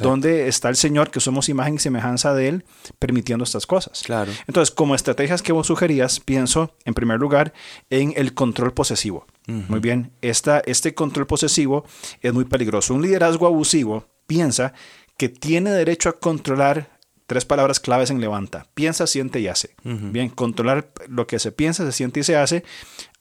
¿Dónde 0.01 0.47
está 0.47 0.69
el 0.69 0.75
Señor, 0.75 1.09
que 1.09 1.19
somos 1.19 1.49
imagen 1.49 1.75
y 1.75 1.79
semejanza 1.79 2.33
de 2.33 2.49
Él, 2.49 2.65
permitiendo 2.97 3.43
estas 3.43 3.65
cosas? 3.65 4.01
Claro. 4.03 4.31
Entonces, 4.47 4.73
como 4.73 4.95
estrategias 4.95 5.41
que 5.41 5.53
vos 5.53 5.67
sugerías, 5.67 6.19
pienso, 6.19 6.75
en 6.85 6.93
primer 6.93 7.19
lugar, 7.19 7.53
en 7.89 8.13
el 8.15 8.33
control 8.33 8.73
posesivo. 8.73 9.25
Muy 9.47 9.79
bien, 9.79 10.11
esta, 10.21 10.59
este 10.59 10.93
control 10.93 11.25
posesivo 11.25 11.83
es 12.21 12.33
muy 12.33 12.45
peligroso. 12.45 12.93
Un 12.93 13.01
liderazgo 13.01 13.47
abusivo 13.47 14.05
piensa 14.27 14.73
que 15.17 15.27
tiene 15.27 15.71
derecho 15.71 16.09
a 16.09 16.19
controlar 16.19 16.99
tres 17.25 17.45
palabras 17.45 17.79
claves 17.79 18.09
en 18.09 18.21
levanta. 18.21 18.67
Piensa, 18.73 19.07
siente 19.07 19.39
y 19.39 19.47
hace. 19.47 19.75
Bien, 19.83 20.29
controlar 20.29 20.91
lo 21.07 21.27
que 21.27 21.39
se 21.39 21.51
piensa, 21.51 21.85
se 21.85 21.91
siente 21.91 22.19
y 22.19 22.23
se 22.23 22.35
hace 22.35 22.63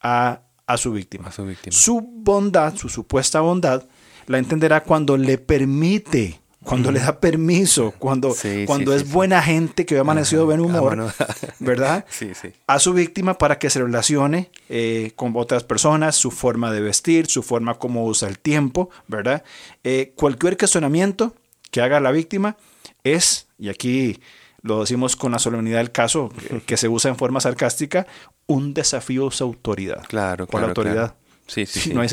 a, 0.02 0.42
su 0.76 0.92
víctima. 0.92 1.28
A 1.28 1.32
su 1.32 1.44
víctima. 1.44 1.76
Su 1.76 2.00
bondad, 2.00 2.74
su 2.76 2.88
supuesta 2.88 3.40
bondad, 3.40 3.84
la 4.26 4.38
entenderá 4.38 4.82
cuando 4.82 5.16
le 5.16 5.38
permite 5.38 6.40
cuando 6.68 6.90
le 6.90 7.00
da 7.00 7.18
permiso, 7.18 7.94
cuando, 7.98 8.34
cuando 8.66 8.92
es 8.92 9.10
buena 9.10 9.40
gente 9.40 9.86
que 9.86 9.96
ha 9.96 10.00
amanecido 10.00 10.42
de 10.42 10.46
buen 10.46 10.60
humor, 10.60 11.14
¿verdad? 11.60 12.04
Sí, 12.10 12.32
sí. 12.34 12.52
A 12.66 12.78
su 12.78 12.92
víctima 12.92 13.38
para 13.38 13.58
que 13.58 13.70
se 13.70 13.80
relacione 13.80 14.50
eh, 14.68 15.12
con 15.16 15.32
otras 15.36 15.64
personas, 15.64 16.16
su 16.16 16.30
forma 16.30 16.70
de 16.72 16.80
vestir, 16.80 17.26
su 17.26 17.42
forma 17.42 17.78
como 17.78 18.04
usa 18.04 18.28
el 18.28 18.38
tiempo, 18.38 18.90
¿verdad? 19.06 19.44
Eh, 19.82 20.12
cualquier 20.16 20.58
cuestionamiento 20.58 21.34
que 21.70 21.80
haga 21.80 22.00
la 22.00 22.10
víctima 22.10 22.56
es, 23.02 23.48
y 23.58 23.70
aquí 23.70 24.20
lo 24.68 24.80
decimos 24.80 25.16
con 25.16 25.32
la 25.32 25.38
solemnidad 25.38 25.78
del 25.78 25.90
caso, 25.90 26.30
que, 26.66 26.76
se 26.76 26.88
usa 26.88 27.10
en 27.10 27.16
forma 27.16 27.40
sarcástica, 27.40 28.06
un 28.46 28.74
desafío 28.74 29.28
a 29.28 29.32
su 29.32 29.44
autoridad. 29.44 30.04
Claro, 30.06 30.46
claro. 30.46 30.66
la 30.66 30.70
autoridad. 30.70 31.14
Sí, 31.46 31.64
sí, 31.66 31.94
No 31.94 32.02
hay 32.02 32.08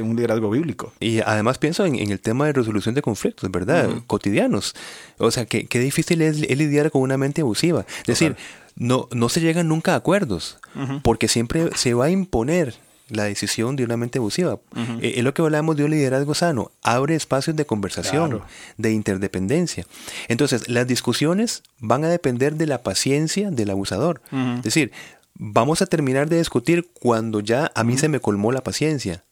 un 0.00 0.16
liderazgo 0.16 0.48
bíblico. 0.48 0.92
Y 1.00 1.20
además 1.20 1.58
pienso 1.58 1.84
en, 1.84 1.96
el 1.96 2.20
tema 2.20 2.46
de 2.46 2.52
resolución 2.52 2.94
de 2.94 3.02
conflictos, 3.02 3.50
¿verdad? 3.50 3.90
Cotidianos. 4.06 4.74
O 5.18 5.30
sea, 5.30 5.44
qué, 5.44 5.66
difícil 5.78 6.22
es, 6.22 6.38
lidiar 6.38 6.90
con 6.90 7.02
una 7.02 7.18
mente 7.18 7.42
abusiva. 7.42 7.84
Es 8.00 8.06
decir, 8.06 8.36
no, 8.76 9.08
no 9.12 9.28
se 9.28 9.40
llegan 9.40 9.68
nunca 9.68 9.94
a 9.94 9.96
acuerdos, 9.96 10.58
porque 11.02 11.28
siempre 11.28 11.70
se 11.74 11.94
va 11.94 12.06
a 12.06 12.10
imponer 12.10 12.74
la 13.08 13.24
decisión 13.24 13.76
de 13.76 13.84
una 13.84 13.96
mente 13.96 14.18
abusiva. 14.18 14.58
Eh, 15.00 15.14
es 15.16 15.24
lo 15.24 15.32
que 15.34 15.42
hablamos 15.42 15.76
de 15.76 15.84
un 15.84 15.90
liderazgo 15.90 16.34
sano. 16.34 16.72
Abre 16.82 17.14
espacios 17.14 17.56
de 17.56 17.64
conversación, 17.66 18.42
de 18.76 18.92
interdependencia. 18.92 19.86
Entonces, 20.28 20.68
las 20.68 20.86
discusiones 20.86 21.62
van 21.78 22.04
a 22.04 22.08
depender 22.08 22.56
de 22.56 22.66
la 22.66 22.82
paciencia 22.82 23.50
del 23.50 23.70
abusador. 23.70 24.20
Es 24.58 24.62
decir, 24.62 24.92
vamos 25.38 25.82
a 25.82 25.86
terminar 25.86 26.28
de 26.28 26.38
discutir 26.38 26.88
cuando 26.92 27.40
ya 27.40 27.70
a 27.74 27.84
mí 27.84 27.98
se 27.98 28.08
me 28.08 28.20
colmó 28.20 28.52
la 28.52 28.62
paciencia, 28.62 29.24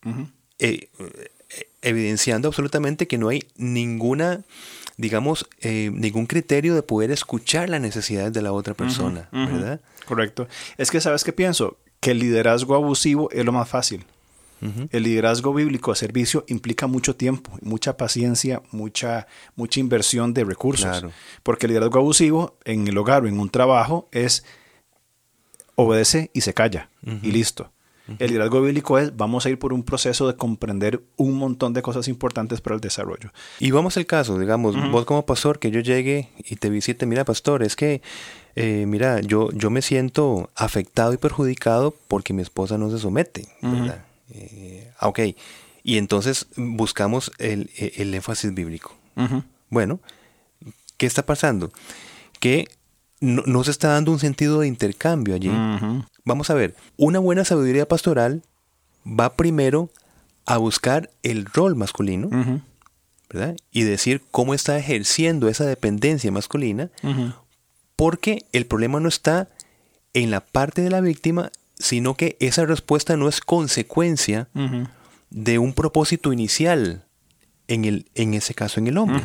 eh, 0.58 0.88
eh, 0.98 1.70
evidenciando 1.82 2.48
absolutamente 2.48 3.06
que 3.06 3.18
no 3.18 3.28
hay 3.28 3.44
ninguna, 3.56 4.42
digamos, 4.96 5.48
eh, 5.60 5.90
ningún 5.92 6.26
criterio 6.26 6.74
de 6.74 6.82
poder 6.82 7.10
escuchar 7.10 7.68
las 7.68 7.80
necesidades 7.80 8.32
de 8.32 8.42
la 8.42 8.52
otra 8.52 8.74
persona, 8.74 9.28
¿verdad? 9.32 9.80
Correcto. 10.06 10.48
Es 10.76 10.90
que, 10.90 11.00
¿sabes 11.00 11.24
qué 11.24 11.32
pienso? 11.32 11.78
Que 12.04 12.10
el 12.10 12.18
liderazgo 12.18 12.74
abusivo 12.74 13.30
es 13.30 13.44
lo 13.44 13.52
más 13.52 13.68
fácil. 13.68 14.04
El 14.90 15.02
liderazgo 15.02 15.52
bíblico 15.52 15.90
de 15.90 15.96
servicio 15.96 16.44
implica 16.48 16.86
mucho 16.86 17.14
tiempo, 17.14 17.50
mucha 17.60 17.98
paciencia, 17.98 18.62
mucha, 18.70 19.26
mucha 19.56 19.78
inversión 19.80 20.32
de 20.32 20.44
recursos. 20.44 21.04
Porque 21.42 21.66
el 21.66 21.72
liderazgo 21.72 21.98
abusivo 21.98 22.56
en 22.64 22.88
el 22.88 22.96
hogar 22.96 23.24
o 23.24 23.28
en 23.28 23.38
un 23.38 23.50
trabajo 23.50 24.08
es 24.10 24.44
obedece 25.74 26.30
y 26.32 26.40
se 26.40 26.54
calla 26.54 26.88
y 27.22 27.30
listo. 27.30 27.72
El 28.18 28.28
liderazgo 28.28 28.60
bíblico 28.60 28.98
es, 28.98 29.16
vamos 29.16 29.46
a 29.46 29.50
ir 29.50 29.58
por 29.58 29.72
un 29.72 29.82
proceso 29.82 30.26
de 30.26 30.36
comprender 30.36 31.02
un 31.16 31.34
montón 31.38 31.72
de 31.72 31.80
cosas 31.80 32.06
importantes 32.08 32.60
para 32.60 32.74
el 32.74 32.80
desarrollo. 32.80 33.32
Y 33.60 33.70
vamos 33.70 33.96
al 33.96 34.04
caso, 34.04 34.38
digamos, 34.38 34.76
vos 34.90 35.06
como 35.06 35.24
pastor, 35.24 35.58
que 35.58 35.70
yo 35.70 35.80
llegue 35.80 36.30
y 36.38 36.56
te 36.56 36.68
visite, 36.68 37.06
mira 37.06 37.24
pastor, 37.24 37.62
es 37.62 37.76
que, 37.76 38.02
eh, 38.56 38.84
mira, 38.86 39.20
yo, 39.20 39.50
yo 39.52 39.70
me 39.70 39.82
siento 39.82 40.50
afectado 40.54 41.12
y 41.12 41.16
perjudicado 41.16 41.94
porque 42.08 42.32
mi 42.32 42.42
esposa 42.42 42.78
no 42.78 42.90
se 42.90 42.98
somete, 42.98 43.48
¿verdad? 43.60 44.04
Eh, 44.30 44.90
ok, 45.00 45.20
y 45.82 45.98
entonces 45.98 46.46
buscamos 46.56 47.30
el, 47.38 47.70
el 47.76 48.14
énfasis 48.14 48.54
bíblico. 48.54 48.94
Bueno, 49.70 50.00
¿qué 50.96 51.06
está 51.06 51.24
pasando? 51.26 51.72
Que 52.40 52.68
no, 53.20 53.64
se 53.64 53.70
está 53.70 53.88
dando 53.88 54.12
un 54.12 54.18
sentido 54.18 54.60
de 54.60 54.68
intercambio 54.68 55.34
allí. 55.34 55.50
Vamos 56.24 56.50
a 56.50 56.54
ver, 56.54 56.74
una 56.96 57.18
buena 57.18 57.44
sabiduría 57.44 57.86
pastoral 57.86 58.42
va 59.06 59.34
primero 59.34 59.90
a 60.46 60.58
buscar 60.58 61.10
el 61.22 61.46
rol 61.46 61.74
masculino, 61.74 62.28
¿verdad? 63.30 63.56
Y 63.72 63.82
decir 63.82 64.22
cómo 64.30 64.54
está 64.54 64.78
ejerciendo 64.78 65.48
esa 65.48 65.64
dependencia 65.64 66.30
masculina, 66.30 66.90
porque 67.96 68.44
el 68.52 68.66
problema 68.66 69.00
no 69.00 69.08
está 69.08 69.48
en 70.12 70.30
la 70.30 70.40
parte 70.40 70.82
de 70.82 70.90
la 70.90 71.00
víctima, 71.00 71.50
sino 71.78 72.16
que 72.16 72.36
esa 72.40 72.66
respuesta 72.66 73.16
no 73.16 73.28
es 73.28 73.40
consecuencia 73.40 74.48
de 75.30 75.58
un 75.58 75.72
propósito 75.72 76.32
inicial 76.32 77.04
en, 77.66 77.84
el, 77.84 78.06
en 78.14 78.34
ese 78.34 78.54
caso 78.54 78.78
en 78.78 78.86
el 78.86 78.98
hombre. 78.98 79.22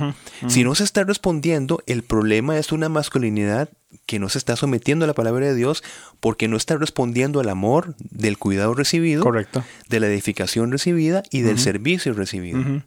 Si 0.48 0.64
no 0.64 0.74
se 0.76 0.84
está 0.84 1.04
respondiendo, 1.04 1.84
el 1.86 2.04
problema 2.04 2.58
es 2.58 2.72
una 2.72 2.90
masculinidad 2.90 3.70
que 4.06 4.20
no 4.20 4.30
se 4.30 4.38
está 4.38 4.56
sometiendo 4.56 5.06
a 5.06 5.08
la 5.08 5.14
palabra 5.14 5.48
de 5.48 5.56
Dios 5.56 5.84
porque 6.20 6.48
no 6.48 6.58
está 6.58 6.78
respondiendo 6.78 7.40
al 7.40 7.50
amor 7.50 7.96
del 8.00 8.38
cuidado 8.38 8.74
recibido, 8.74 9.24
Correcto. 9.24 9.64
de 9.90 10.00
la 10.00 10.08
edificación 10.08 10.72
recibida 10.72 11.24
y 11.32 11.42
del 11.42 11.60
servicio 11.60 12.14
recibido. 12.14 12.84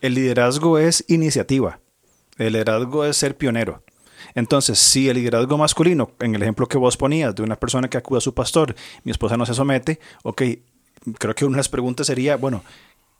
El 0.00 0.14
liderazgo 0.14 0.78
es 0.78 1.04
iniciativa. 1.08 1.80
El 2.36 2.52
liderazgo 2.54 3.04
es 3.04 3.16
ser 3.16 3.36
pionero. 3.36 3.82
Entonces, 4.34 4.78
si 4.78 5.08
el 5.08 5.16
liderazgo 5.16 5.56
masculino, 5.58 6.10
en 6.20 6.34
el 6.34 6.42
ejemplo 6.42 6.66
que 6.66 6.78
vos 6.78 6.96
ponías 6.96 7.34
de 7.34 7.42
una 7.42 7.56
persona 7.56 7.88
que 7.88 7.98
acude 7.98 8.18
a 8.18 8.20
su 8.20 8.34
pastor, 8.34 8.74
mi 9.04 9.12
esposa 9.12 9.36
no 9.36 9.46
se 9.46 9.54
somete, 9.54 10.00
ok, 10.22 10.42
creo 11.18 11.34
que 11.34 11.44
una 11.44 11.56
de 11.56 11.60
las 11.60 11.68
preguntas 11.68 12.06
sería, 12.06 12.36
bueno, 12.36 12.64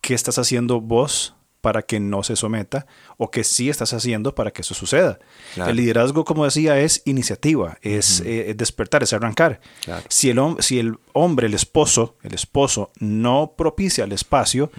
¿qué 0.00 0.14
estás 0.14 0.38
haciendo 0.38 0.80
vos 0.80 1.34
para 1.64 1.80
que 1.80 1.98
no 1.98 2.22
se 2.22 2.36
someta 2.36 2.84
o 3.16 3.30
qué 3.30 3.42
sí 3.42 3.70
estás 3.70 3.94
haciendo 3.94 4.34
para 4.34 4.50
que 4.50 4.60
eso 4.60 4.74
suceda. 4.74 5.18
El 5.56 5.76
liderazgo, 5.76 6.26
como 6.26 6.44
decía, 6.44 6.78
es 6.78 7.00
iniciativa, 7.06 7.78
es, 7.80 8.20
eh, 8.26 8.52
despertar, 8.54 9.02
es 9.02 9.14
arrancar. 9.14 9.62
Si, 10.08 10.28
el, 10.28 10.38
si 10.58 10.78
el 10.78 10.98
hombre, 11.14 11.46
el 11.46 11.54
esposo, 11.54 12.16
el 12.22 12.34
esposo 12.34 12.92
no 13.00 13.54
propicia 13.56 14.04
el 14.04 14.12
espacio 14.12 14.70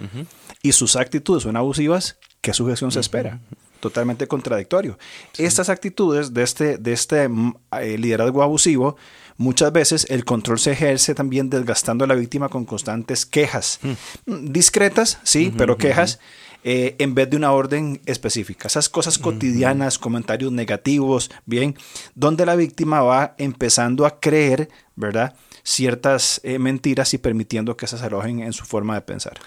y 0.62 0.70
sus 0.70 0.94
actitudes 0.94 1.42
son 1.42 1.56
abusivas, 1.56 2.20
¿qué 2.40 2.54
sujeción 2.54 2.92
se 2.92 3.00
espera? 3.00 3.40
Totalmente 3.86 4.26
contradictorio. 4.26 4.98
Estas 5.38 5.68
actitudes 5.68 6.34
de 6.34 6.42
este, 6.42 6.76
de 6.76 6.92
este 6.92 7.28
mm, 7.28 7.54
eh, 7.80 7.96
liderazgo 7.96 8.42
abusivo 8.42 8.96
muchas 9.36 9.70
veces 9.70 10.08
el 10.10 10.24
control 10.24 10.58
se 10.58 10.72
ejerce 10.72 11.14
también 11.14 11.50
desgastando 11.50 12.04
a 12.04 12.08
la 12.08 12.16
víctima 12.16 12.48
con 12.48 12.64
constantes 12.64 13.24
quejas. 13.24 13.78
Mm, 14.26 14.50
discretas, 14.50 15.20
sí, 15.22 15.54
pero 15.56 15.76
quejas. 15.76 16.18
Eh, 16.64 16.96
en 16.98 17.14
vez 17.14 17.30
de 17.30 17.36
una 17.36 17.52
orden 17.52 18.00
específica. 18.06 18.66
Esas 18.66 18.88
cosas 18.88 19.18
cotidianas, 19.18 20.00
comentarios 20.00 20.50
negativos, 20.50 21.30
bien, 21.44 21.76
donde 22.16 22.44
la 22.44 22.56
víctima 22.56 23.02
va 23.02 23.36
empezando 23.38 24.04
a 24.04 24.18
creer, 24.18 24.68
¿verdad? 24.96 25.36
Ciertas 25.62 26.40
eh, 26.42 26.58
mentiras 26.58 27.14
y 27.14 27.18
permitiendo 27.18 27.76
que 27.76 27.86
se 27.86 27.94
alojen 28.04 28.40
en 28.40 28.52
su 28.52 28.64
forma 28.64 28.96
de 28.96 29.02
pensar. 29.02 29.38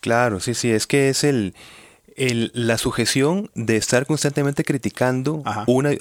Claro, 0.00 0.40
sí, 0.40 0.54
sí, 0.54 0.72
es 0.72 0.88
que 0.88 1.08
es 1.08 1.22
el, 1.22 1.54
la 2.16 2.78
sujeción 2.78 3.50
de 3.54 3.76
estar 3.76 4.06
constantemente 4.06 4.64
criticando 4.64 5.42
una, 5.66 5.92
eh, 5.92 5.98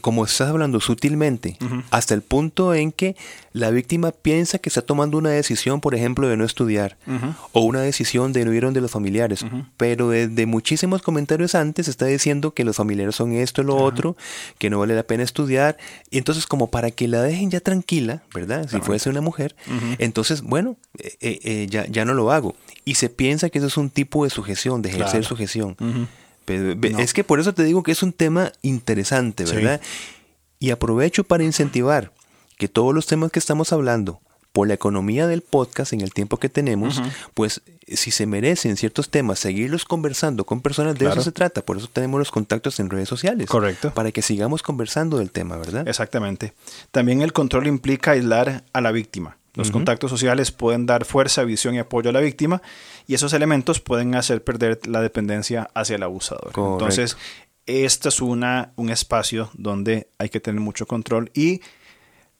como 0.00 0.24
estás 0.24 0.48
hablando 0.48 0.80
sutilmente, 0.80 1.56
hasta 1.90 2.14
el 2.14 2.22
punto 2.22 2.74
en 2.74 2.92
que 2.92 3.16
la 3.52 3.70
víctima 3.70 4.12
piensa 4.12 4.58
que 4.58 4.68
está 4.68 4.82
tomando 4.82 5.18
una 5.18 5.30
decisión, 5.30 5.80
por 5.80 5.94
ejemplo, 5.94 6.28
de 6.28 6.36
no 6.36 6.44
estudiar 6.44 6.96
o 7.52 7.62
una 7.62 7.80
decisión 7.80 8.32
de 8.32 8.44
no 8.44 8.52
ir 8.52 8.62
donde 8.62 8.80
los 8.80 8.90
familiares, 8.90 9.44
pero 9.76 10.10
desde 10.10 10.46
muchísimos 10.46 11.02
comentarios 11.02 11.54
antes 11.54 11.88
está 11.88 12.06
diciendo 12.06 12.52
que 12.52 12.64
los 12.64 12.76
familiares 12.76 13.16
son 13.16 13.32
esto, 13.32 13.62
lo 13.62 13.76
otro, 13.76 14.16
que 14.58 14.70
no 14.70 14.78
vale 14.78 14.94
la 14.94 15.02
pena 15.02 15.24
estudiar, 15.24 15.76
y 16.10 16.18
entonces 16.18 16.46
como 16.46 16.70
para 16.70 16.90
que 16.90 17.08
la 17.08 17.22
dejen 17.22 17.50
ya 17.50 17.60
tranquila, 17.60 18.22
¿verdad? 18.32 18.68
Si 18.68 18.80
fuese 18.80 19.10
una 19.10 19.20
mujer, 19.20 19.56
entonces, 19.98 20.42
bueno, 20.42 20.76
eh, 20.98 21.40
eh, 21.42 21.66
ya, 21.68 21.86
ya 21.86 22.04
no 22.04 22.14
lo 22.14 22.30
hago. 22.30 22.54
Y 22.84 22.94
se 22.94 23.08
piensa 23.08 23.50
que 23.50 23.58
eso 23.58 23.66
es 23.66 23.76
un 23.76 23.90
tipo 23.90 24.24
de 24.24 24.30
sujeción, 24.30 24.82
de 24.82 24.90
ejercer 24.90 25.24
sujeción. 25.24 25.76
Es 26.98 27.12
que 27.14 27.24
por 27.24 27.40
eso 27.40 27.52
te 27.54 27.64
digo 27.64 27.82
que 27.82 27.92
es 27.92 28.02
un 28.02 28.12
tema 28.12 28.52
interesante, 28.62 29.44
¿verdad? 29.44 29.80
Y 30.58 30.70
aprovecho 30.70 31.24
para 31.24 31.42
incentivar 31.42 32.12
que 32.60 32.68
todos 32.68 32.94
los 32.94 33.06
temas 33.06 33.32
que 33.32 33.38
estamos 33.38 33.72
hablando, 33.72 34.20
por 34.52 34.68
la 34.68 34.74
economía 34.74 35.26
del 35.26 35.40
podcast 35.40 35.94
en 35.94 36.02
el 36.02 36.12
tiempo 36.12 36.36
que 36.36 36.50
tenemos, 36.50 37.00
pues 37.32 37.62
si 37.88 38.10
se 38.10 38.26
merecen 38.26 38.76
ciertos 38.76 39.08
temas, 39.08 39.38
seguirlos 39.38 39.86
conversando 39.86 40.44
con 40.44 40.60
personas, 40.60 40.98
de 40.98 41.08
eso 41.08 41.22
se 41.22 41.32
trata. 41.32 41.62
Por 41.62 41.78
eso 41.78 41.88
tenemos 41.90 42.18
los 42.18 42.30
contactos 42.30 42.78
en 42.80 42.90
redes 42.90 43.08
sociales. 43.08 43.48
Correcto. 43.48 43.92
Para 43.94 44.12
que 44.12 44.20
sigamos 44.20 44.62
conversando 44.62 45.16
del 45.18 45.30
tema, 45.30 45.56
¿verdad? 45.56 45.88
Exactamente. 45.88 46.52
También 46.90 47.22
el 47.22 47.32
control 47.32 47.66
implica 47.66 48.10
aislar 48.10 48.64
a 48.72 48.80
la 48.82 48.92
víctima. 48.92 49.38
Los 49.54 49.70
contactos 49.70 50.10
sociales 50.10 50.52
pueden 50.52 50.86
dar 50.86 51.04
fuerza, 51.04 51.42
visión 51.44 51.74
y 51.74 51.78
apoyo 51.78 52.10
a 52.10 52.12
la 52.12 52.20
víctima 52.20 52.60
y 53.06 53.14
esos 53.14 53.32
elementos 53.32 53.80
pueden 53.80 54.14
hacer 54.14 54.44
perder 54.44 54.80
la 54.86 55.00
dependencia 55.00 55.70
hacia 55.74 55.96
el 55.96 56.02
abusador. 56.02 56.52
Entonces, 56.54 57.16
este 57.66 58.08
es 58.08 58.20
una, 58.20 58.72
un 58.76 58.90
espacio 58.90 59.50
donde 59.54 60.08
hay 60.18 60.28
que 60.28 60.40
tener 60.40 60.60
mucho 60.60 60.86
control 60.86 61.30
y 61.34 61.60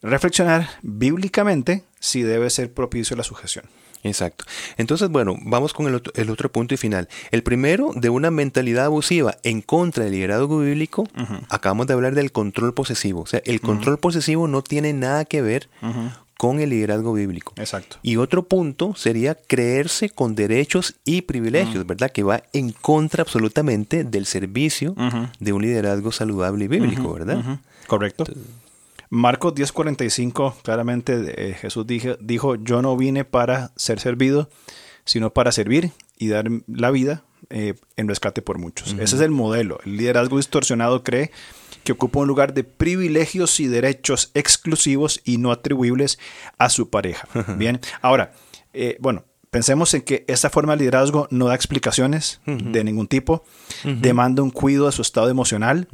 reflexionar 0.02 0.68
bíblicamente 0.82 1.84
si 1.98 2.22
debe 2.22 2.50
ser 2.50 2.72
propicio 2.72 3.16
la 3.16 3.24
sujeción. 3.24 3.64
Exacto. 4.02 4.46
Entonces, 4.78 5.10
bueno, 5.10 5.36
vamos 5.42 5.74
con 5.74 5.86
el 5.86 6.30
otro, 6.30 6.50
punto 6.50 6.72
y 6.72 6.78
final. 6.78 7.08
El 7.30 7.42
primero, 7.42 7.90
de 7.94 8.08
una 8.08 8.30
mentalidad 8.30 8.86
abusiva 8.86 9.36
en 9.42 9.60
contra 9.60 10.04
del 10.04 10.14
liderazgo 10.14 10.60
bíblico, 10.60 11.06
acabamos 11.50 11.86
de 11.86 11.92
hablar 11.92 12.14
del 12.14 12.32
control 12.32 12.72
posesivo. 12.72 13.20
O 13.20 13.26
sea, 13.26 13.42
el 13.44 13.60
control 13.60 13.98
posesivo 13.98 14.48
no 14.48 14.62
tiene 14.62 14.94
nada 14.94 15.26
que 15.26 15.42
ver 15.42 15.68
con 16.38 16.60
el 16.60 16.70
liderazgo 16.70 17.12
bíblico. 17.12 17.52
Exacto. 17.58 17.98
Y 18.02 18.16
otro 18.16 18.44
punto 18.44 18.94
sería 18.96 19.34
creerse 19.34 20.08
con 20.08 20.34
derechos 20.34 20.94
y 21.04 21.20
privilegios, 21.20 21.86
¿verdad? 21.86 22.10
Que 22.10 22.22
va 22.22 22.44
en 22.54 22.72
contra 22.72 23.20
absolutamente 23.20 24.04
del 24.04 24.24
servicio 24.24 24.94
de 25.40 25.52
un 25.52 25.60
liderazgo 25.60 26.10
saludable 26.10 26.64
y 26.64 26.68
bíblico, 26.68 27.12
¿verdad? 27.12 27.60
Correcto. 27.86 28.24
Marcos 29.10 29.54
10:45, 29.54 30.62
claramente 30.62 31.34
eh, 31.36 31.54
Jesús 31.54 31.84
dijo, 31.86 32.16
dijo, 32.20 32.54
yo 32.54 32.80
no 32.80 32.96
vine 32.96 33.24
para 33.24 33.72
ser 33.74 33.98
servido, 33.98 34.48
sino 35.04 35.32
para 35.32 35.50
servir 35.50 35.90
y 36.16 36.28
dar 36.28 36.46
la 36.68 36.92
vida 36.92 37.24
eh, 37.50 37.74
en 37.96 38.06
rescate 38.06 38.40
por 38.40 38.58
muchos. 38.58 38.92
Ese 38.92 39.16
es 39.16 39.22
el 39.22 39.32
modelo. 39.32 39.80
El 39.84 39.96
liderazgo 39.96 40.36
distorsionado 40.36 41.02
cree 41.02 41.32
que 41.82 41.92
ocupa 41.92 42.20
un 42.20 42.28
lugar 42.28 42.54
de 42.54 42.62
privilegios 42.62 43.58
y 43.58 43.66
derechos 43.66 44.30
exclusivos 44.34 45.20
y 45.24 45.38
no 45.38 45.50
atribuibles 45.50 46.20
a 46.58 46.68
su 46.68 46.90
pareja. 46.90 47.26
Bien, 47.56 47.80
ahora, 48.02 48.32
eh, 48.72 48.96
bueno, 49.00 49.24
pensemos 49.50 49.92
en 49.94 50.02
que 50.02 50.24
esta 50.28 50.48
forma 50.48 50.72
de 50.72 50.78
liderazgo 50.80 51.26
no 51.30 51.46
da 51.46 51.54
explicaciones 51.54 52.40
de 52.46 52.84
ningún 52.84 53.08
tipo, 53.08 53.44
demanda 53.84 54.42
un 54.42 54.50
cuidado 54.50 54.86
de 54.86 54.92
su 54.92 55.02
estado 55.02 55.28
emocional, 55.28 55.88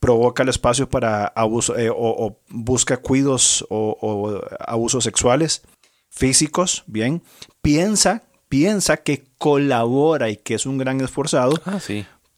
provoca 0.00 0.42
el 0.42 0.48
espacio 0.48 0.88
para 0.88 1.26
abuso 1.26 1.78
eh, 1.78 1.90
o, 1.90 2.38
busca 2.48 2.98
cuidos 2.98 3.64
o, 3.70 4.40
abusos 4.58 5.04
sexuales, 5.04 5.62
físicos, 6.10 6.84
bien, 6.86 7.22
piensa, 7.62 8.24
piensa 8.48 8.98
que 8.98 9.24
colabora 9.38 10.28
y 10.28 10.36
que 10.36 10.54
es 10.54 10.66
un 10.66 10.76
gran 10.76 11.00
esforzado 11.00 11.60
ah, 11.64 11.78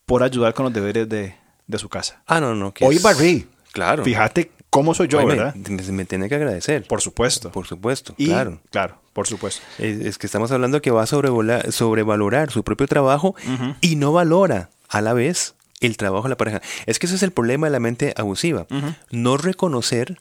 por 0.07 0.23
ayudar 0.23 0.55
con 0.55 0.65
los 0.65 0.73
deberes 0.73 1.09
de, 1.09 1.35
de 1.67 1.79
su 1.79 1.89
casa. 1.89 2.23
Ah, 2.27 2.41
no, 2.41 2.55
no. 2.55 2.73
Hoy 2.81 2.99
barrí. 2.99 3.49
Claro. 3.73 4.05
Fíjate 4.05 4.53
cómo 4.75 4.93
soy 4.93 5.07
yo, 5.07 5.25
¿verdad? 5.25 5.55
Me, 5.55 6.05
tiene 6.05 6.29
que 6.29 6.35
agradecer. 6.35 6.85
Por 6.89 7.01
supuesto. 7.01 7.53
Por 7.53 7.65
supuesto, 7.67 8.13
claro. 8.17 8.61
Claro, 8.71 8.99
por 9.13 9.29
supuesto. 9.29 9.63
Es, 9.79 10.19
que 10.19 10.27
estamos 10.27 10.51
hablando 10.51 10.83
que 10.83 10.91
va 10.91 11.05
a 11.05 11.07
sobrevalorar 11.07 12.51
su 12.51 12.65
propio 12.65 12.89
trabajo 12.89 13.37
y 13.81 13.95
no 13.95 14.13
valora 14.13 14.71
a 14.89 15.01
la 15.01 15.13
vez 15.13 15.55
el 15.81 15.97
trabajo 15.97 16.25
de 16.25 16.31
la 16.31 16.37
pareja. 16.37 16.61
Es 16.87 16.99
que 16.99 17.07
ese 17.07 17.15
es 17.15 17.23
el 17.23 17.31
problema 17.31 17.69
de 17.69 17.71
la 17.71 17.79
mente 17.79 18.15
abusiva. 18.17 18.67
No 19.13 19.37
reconocer 19.37 20.19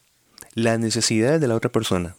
las 0.53 0.77
necesidades 0.77 1.41
de 1.41 1.47
la 1.47 1.55
otra 1.55 1.71
persona. 1.71 2.15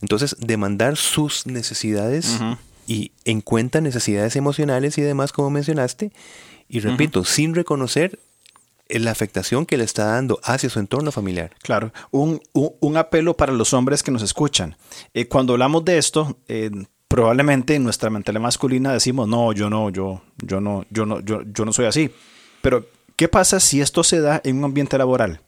Entonces, 0.00 0.36
demandar 0.40 0.96
sus 0.96 1.46
necesidades 1.46 2.40
y 2.86 3.12
en 3.26 3.42
cuenta 3.42 3.82
necesidades 3.82 4.36
emocionales 4.36 4.96
y 4.96 5.02
demás, 5.02 5.32
como 5.32 5.50
mencionaste. 5.50 6.12
Y 6.66 6.80
repito, 6.80 7.24
sin 7.24 7.54
reconocer 7.54 8.18
la 8.88 9.10
afectación 9.10 9.66
que 9.66 9.76
le 9.76 9.84
está 9.84 10.06
dando 10.06 10.40
hacia 10.42 10.70
su 10.70 10.78
entorno 10.78 11.12
familiar. 11.12 11.50
Claro, 11.62 11.92
un, 12.10 12.40
un, 12.52 12.96
apelo 12.96 13.36
para 13.36 13.52
los 13.52 13.74
hombres 13.74 14.02
que 14.02 14.10
nos 14.10 14.22
escuchan. 14.22 14.76
Eh, 15.14 15.28
cuando 15.28 15.52
hablamos 15.52 15.84
de 15.84 15.98
esto, 15.98 16.38
eh, 16.48 16.70
probablemente 17.06 17.74
en 17.74 17.84
nuestra 17.84 18.10
mentalidad 18.10 18.42
masculina 18.42 18.92
decimos, 18.92 19.28
no, 19.28 19.52
yo 19.52 19.68
no, 19.68 19.90
yo, 19.90 20.22
yo 20.38 20.60
no, 20.60 20.84
yo 20.90 21.06
no, 21.06 21.20
yo, 21.20 21.42
yo 21.42 21.64
no 21.64 21.72
soy 21.72 21.86
así. 21.86 22.10
Pero, 22.62 22.86
¿qué 23.16 23.28
pasa 23.28 23.60
si 23.60 23.80
esto 23.80 24.02
se 24.02 24.20
da 24.20 24.40
en 24.44 24.58
un 24.58 24.64
ambiente 24.64 24.96
laboral? 24.98 25.40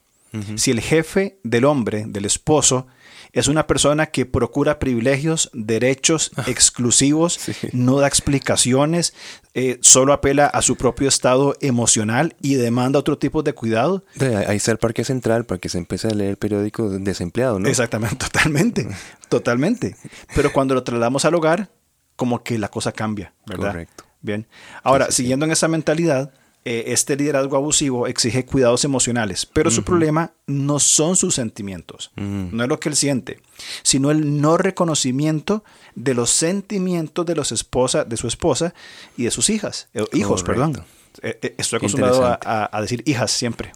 Si 0.54 0.70
el 0.70 0.80
jefe 0.80 1.40
del 1.42 1.64
hombre, 1.64 2.04
del 2.06 2.24
esposo, 2.24 2.86
es 3.32 3.48
una 3.48 3.66
persona 3.66 4.06
que 4.06 4.26
procura 4.26 4.78
privilegios, 4.78 5.50
derechos 5.52 6.32
exclusivos, 6.46 7.38
no 7.72 7.98
da 7.98 8.06
explicaciones, 8.08 9.14
eh, 9.54 9.78
solo 9.82 10.12
apela 10.12 10.46
a 10.46 10.62
su 10.62 10.76
propio 10.76 11.08
estado 11.08 11.56
emocional 11.60 12.36
y 12.40 12.54
demanda 12.54 12.98
otro 12.98 13.18
tipo 13.18 13.42
de 13.42 13.52
cuidado. 13.52 14.04
Ahí 14.46 14.56
está 14.56 14.72
el 14.72 14.78
Parque 14.78 15.04
Central 15.04 15.44
para 15.44 15.58
que 15.58 15.68
se 15.68 15.78
empiece 15.78 16.08
a 16.08 16.10
leer 16.10 16.30
el 16.30 16.36
periódico 16.36 16.88
desempleado, 16.88 17.58
¿no? 17.58 17.68
Exactamente, 17.68 18.16
totalmente, 18.18 18.88
totalmente. 19.28 19.96
Pero 20.34 20.52
cuando 20.52 20.74
lo 20.74 20.82
trasladamos 20.82 21.24
al 21.24 21.34
hogar, 21.34 21.70
como 22.16 22.42
que 22.42 22.58
la 22.58 22.68
cosa 22.68 22.92
cambia, 22.92 23.32
¿verdad? 23.46 23.72
Correcto. 23.72 24.04
Bien. 24.22 24.46
Ahora, 24.82 25.10
siguiendo 25.10 25.46
en 25.46 25.52
esa 25.52 25.68
mentalidad, 25.68 26.32
eh, 26.64 26.84
este 26.88 27.16
liderazgo 27.16 27.56
abusivo 27.56 28.06
exige 28.06 28.44
cuidados 28.44 28.84
emocionales, 28.84 29.46
pero 29.46 29.70
su 29.70 29.82
problema 29.82 30.32
no 30.46 30.78
son 30.78 31.16
sus 31.16 31.34
sentimientos, 31.34 32.10
Mm. 32.16 32.48
no 32.54 32.62
es 32.64 32.68
lo 32.68 32.78
que 32.78 32.90
él 32.90 32.96
siente, 32.96 33.40
sino 33.82 34.10
el 34.10 34.40
no 34.40 34.56
reconocimiento 34.58 35.64
de 35.94 36.14
los 36.14 36.30
sentimientos 36.30 37.24
de, 37.24 37.34
los 37.34 37.52
esposa, 37.52 38.04
de 38.04 38.16
su 38.16 38.26
esposa 38.28 38.74
y 39.16 39.24
de 39.24 39.30
sus 39.30 39.48
hijas, 39.50 39.88
eh, 39.94 40.04
hijos, 40.12 40.42
Correcto. 40.42 40.66
perdón. 40.72 40.86
Eh, 41.22 41.54
estoy 41.58 41.78
acostumbrado 41.78 42.24
a, 42.24 42.34
Interesante. 42.34 42.48
a- 42.48 42.70
a 42.78 42.80
decir 42.82 43.02
hijas 43.04 43.30
siempre, 43.32 43.72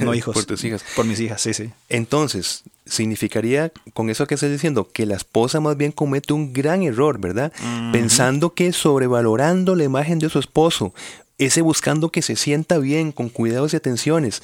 no 0.00 0.14
hijos. 0.14 0.34
Por 0.34 0.44
tus 0.44 0.64
hijas. 0.64 0.84
Por 0.96 1.04
mis 1.06 1.20
hijas, 1.20 1.40
sí, 1.40 1.54
sí. 1.54 1.70
Entonces, 1.88 2.64
significaría 2.86 3.70
con 3.94 4.10
eso 4.10 4.26
que 4.26 4.34
estás 4.34 4.50
diciendo 4.50 4.90
que 4.92 5.06
la 5.06 5.14
esposa 5.14 5.60
más 5.60 5.76
bien 5.76 5.92
comete 5.92 6.32
un 6.32 6.52
gran 6.52 6.82
error, 6.82 7.20
¿verdad? 7.20 7.52
Pensando 7.92 8.54
que 8.54 8.72
sobrevalorando 8.72 9.76
la 9.76 9.84
imagen 9.84 10.18
de 10.18 10.28
su 10.28 10.40
esposo, 10.40 10.92
ese 11.44 11.62
buscando 11.62 12.10
que 12.10 12.22
se 12.22 12.36
sienta 12.36 12.78
bien, 12.78 13.12
con 13.12 13.28
cuidados 13.28 13.72
y 13.72 13.76
atenciones, 13.76 14.42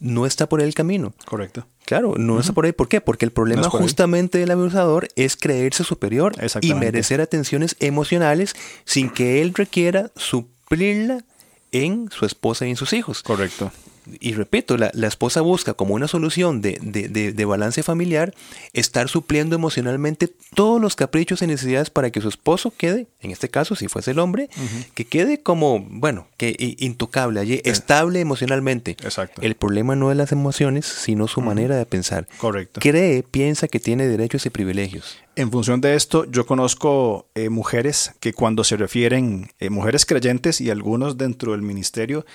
no 0.00 0.26
está 0.26 0.48
por 0.48 0.60
ahí 0.60 0.66
el 0.66 0.74
camino. 0.74 1.12
Correcto. 1.24 1.66
Claro, 1.84 2.14
no 2.18 2.38
está 2.38 2.52
por 2.52 2.66
ahí. 2.66 2.72
¿Por 2.72 2.88
qué? 2.88 3.00
Porque 3.00 3.24
el 3.24 3.32
problema 3.32 3.62
No 3.62 3.68
ahí. 3.72 3.80
justamente 3.80 4.38
del 4.38 4.50
abusador 4.50 5.08
es 5.16 5.36
creerse 5.36 5.84
superior 5.84 6.34
y 6.60 6.74
merecer 6.74 7.20
atenciones 7.20 7.76
emocionales 7.80 8.54
sin 8.84 9.08
que 9.10 9.40
él 9.40 9.54
requiera 9.54 10.10
suplirla 10.14 11.24
en 11.72 12.10
su 12.10 12.26
esposa 12.26 12.66
y 12.66 12.70
en 12.70 12.76
sus 12.76 12.92
hijos. 12.92 13.22
Correcto. 13.22 13.72
Y 14.20 14.32
repito, 14.32 14.76
la, 14.76 14.90
la 14.94 15.06
esposa 15.06 15.40
busca 15.40 15.74
como 15.74 15.94
una 15.94 16.08
solución 16.08 16.60
de, 16.60 16.78
de- 16.82 17.08
de- 17.08 17.32
de 17.32 17.44
balance 17.44 17.82
familiar 17.82 18.34
estar 18.72 19.08
supliendo 19.08 19.54
emocionalmente 19.56 20.28
todos 20.54 20.80
los 20.80 20.96
caprichos 20.96 21.42
y 21.42 21.46
necesidades 21.46 21.90
para 21.90 22.10
que 22.10 22.20
su 22.20 22.28
esposo 22.28 22.72
quede, 22.76 23.06
en 23.20 23.30
este 23.30 23.48
caso, 23.48 23.74
si 23.76 23.88
fuese 23.88 24.10
el 24.12 24.18
hombre, 24.18 24.48
que 24.94 25.04
quede 25.04 25.42
como, 25.42 25.84
bueno, 25.90 26.26
que 26.36 26.54
intocable, 26.78 27.40
allí, 27.40 27.60
estable 27.64 28.20
emocionalmente. 28.20 28.92
Exacto. 29.02 29.42
El 29.42 29.54
problema 29.54 29.96
no 29.96 30.10
es 30.10 30.16
las 30.16 30.32
emociones, 30.32 30.86
sino 30.86 31.28
su 31.28 31.40
manera 31.40 31.76
de 31.76 31.86
pensar. 31.86 32.26
Correcto. 32.38 32.80
Cree, 32.80 33.22
piensa 33.22 33.68
que 33.68 33.80
tiene 33.80 34.06
derechos 34.06 34.46
y 34.46 34.50
privilegios. 34.50 35.18
En 35.36 35.52
función 35.52 35.80
de 35.80 35.94
esto, 35.94 36.24
yo 36.24 36.46
conozco 36.46 37.28
eh, 37.36 37.48
mujeres 37.48 38.12
que 38.18 38.32
cuando 38.32 38.64
se 38.64 38.76
refieren, 38.76 39.50
eh, 39.60 39.70
mujeres 39.70 40.04
creyentes 40.04 40.60
y 40.60 40.68
algunos 40.70 41.16
dentro 41.16 41.52
del 41.52 41.62
ministerio, 41.62 42.26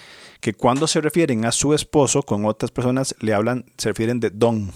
que 0.43 0.53
cuando 0.53 0.87
se 0.87 0.99
refieren 0.99 1.45
a 1.45 1.53
su 1.53 1.73
esposo 1.73 2.21
con 2.21 2.43
otras 2.43 2.69
personas 2.69 3.15
le 3.21 3.33
hablan, 3.33 3.63
se 3.77 3.87
refieren 3.87 4.19
de 4.19 4.29
don. 4.29 4.73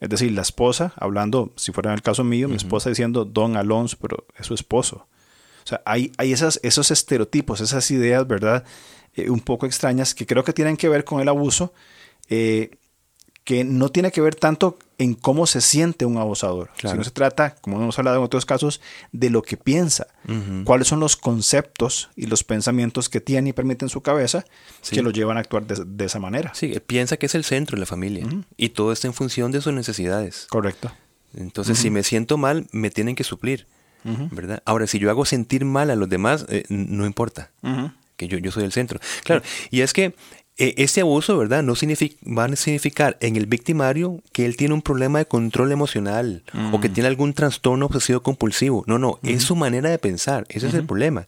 Es 0.00 0.08
decir, 0.10 0.32
la 0.32 0.42
esposa, 0.42 0.92
hablando, 0.96 1.52
si 1.54 1.70
fuera 1.70 1.90
en 1.90 1.94
el 1.94 2.02
caso 2.02 2.24
mío, 2.24 2.48
mi 2.48 2.56
esposa 2.56 2.88
diciendo 2.88 3.24
don 3.24 3.56
Alonso, 3.56 3.96
pero 4.00 4.26
es 4.36 4.44
su 4.44 4.54
esposo. 4.54 5.06
O 5.64 5.68
sea, 5.68 5.82
hay, 5.84 6.10
hay 6.18 6.32
esas, 6.32 6.58
esos 6.64 6.90
estereotipos, 6.90 7.60
esas 7.60 7.88
ideas, 7.92 8.26
¿verdad? 8.26 8.64
Eh, 9.14 9.30
un 9.30 9.38
poco 9.38 9.66
extrañas 9.66 10.16
que 10.16 10.26
creo 10.26 10.42
que 10.42 10.52
tienen 10.52 10.76
que 10.76 10.88
ver 10.88 11.04
con 11.04 11.20
el 11.20 11.28
abuso, 11.28 11.72
eh, 12.28 12.76
que 13.44 13.62
no 13.62 13.90
tiene 13.90 14.10
que 14.10 14.20
ver 14.20 14.34
tanto 14.34 14.80
en 14.98 15.14
cómo 15.14 15.46
se 15.46 15.60
siente 15.60 16.06
un 16.06 16.16
abusador, 16.16 16.70
Claro. 16.78 16.94
sino 16.94 17.04
se 17.04 17.10
trata, 17.10 17.54
como 17.60 17.76
hemos 17.82 17.98
hablado 17.98 18.16
en 18.16 18.22
otros 18.22 18.46
casos, 18.46 18.80
de 19.12 19.28
lo 19.30 19.42
que 19.42 19.56
piensa, 19.56 20.06
cuáles 20.64 20.88
son 20.88 21.00
los 21.00 21.16
conceptos 21.16 22.08
y 22.16 22.26
los 22.26 22.44
pensamientos 22.44 23.08
que 23.08 23.20
tiene 23.20 23.50
y 23.50 23.52
permite 23.52 23.84
en 23.84 23.88
su 23.90 24.00
cabeza 24.00 24.44
Sí. 24.80 24.96
que 24.96 25.02
lo 25.02 25.10
llevan 25.10 25.36
a 25.36 25.40
actuar 25.40 25.66
de, 25.66 25.84
de 25.86 26.04
esa 26.06 26.18
manera. 26.18 26.52
Sí, 26.54 26.74
piensa 26.86 27.16
que 27.18 27.26
es 27.26 27.34
el 27.34 27.44
centro 27.44 27.76
de 27.76 27.80
la 27.80 27.86
familia 27.86 28.26
y 28.56 28.70
todo 28.70 28.90
está 28.92 29.06
en 29.06 29.14
función 29.14 29.52
de 29.52 29.60
sus 29.60 29.72
necesidades. 29.74 30.46
Correcto. 30.48 30.90
Entonces, 31.34 31.78
si 31.78 31.90
me 31.90 32.02
siento 32.02 32.38
mal, 32.38 32.66
me 32.72 32.88
tienen 32.90 33.14
que 33.14 33.24
suplir, 33.24 33.66
¿verdad? 34.04 34.62
Ahora, 34.64 34.86
si 34.86 34.98
yo 34.98 35.10
hago 35.10 35.26
sentir 35.26 35.64
mal 35.66 35.90
a 35.90 35.96
los 35.96 36.08
demás, 36.08 36.46
eh, 36.48 36.64
no 36.70 37.04
importa, 37.04 37.50
que 38.16 38.28
yo, 38.28 38.38
yo 38.38 38.50
soy 38.50 38.64
el 38.64 38.72
centro. 38.72 38.98
Claro, 39.24 39.42
y 39.70 39.82
es 39.82 39.92
que 39.92 40.14
eh, 40.58 40.74
este 40.78 41.02
abuso, 41.02 41.36
¿verdad? 41.36 41.62
No 41.62 41.74
significa, 41.74 42.16
va 42.26 42.46
a 42.46 42.56
significar 42.56 43.18
en 43.20 43.36
el 43.36 43.44
victimario 43.44 44.22
que 44.32 44.46
él 44.46 44.56
tiene 44.56 44.72
un 44.72 44.80
problema 44.80 45.18
de 45.18 45.26
control 45.26 45.70
emocional 45.70 46.44
o 46.72 46.80
que 46.80 46.88
tiene 46.88 47.08
algún 47.08 47.34
trastorno 47.34 47.86
obsesivo 47.86 48.22
compulsivo. 48.22 48.82
No, 48.86 48.98
no, 48.98 49.18
es 49.22 49.42
su 49.42 49.54
manera 49.54 49.90
de 49.90 49.98
pensar, 49.98 50.46
ese 50.48 50.68
es 50.68 50.74
el 50.74 50.86
problema. 50.86 51.26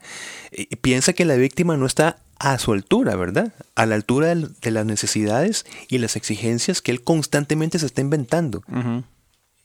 Eh, 0.50 0.74
piensa 0.80 1.12
que 1.12 1.26
la 1.26 1.34
víctima 1.34 1.76
no 1.76 1.84
está 1.84 2.20
a 2.38 2.58
su 2.58 2.72
altura, 2.72 3.16
¿verdad? 3.16 3.52
A 3.74 3.84
la 3.84 3.96
altura 3.96 4.34
de 4.34 4.70
las 4.70 4.86
necesidades 4.86 5.66
y 5.88 5.98
las 5.98 6.16
exigencias 6.16 6.80
que 6.80 6.92
él 6.92 7.02
constantemente 7.02 7.78
se 7.78 7.84
está 7.84 8.00
inventando. 8.00 8.62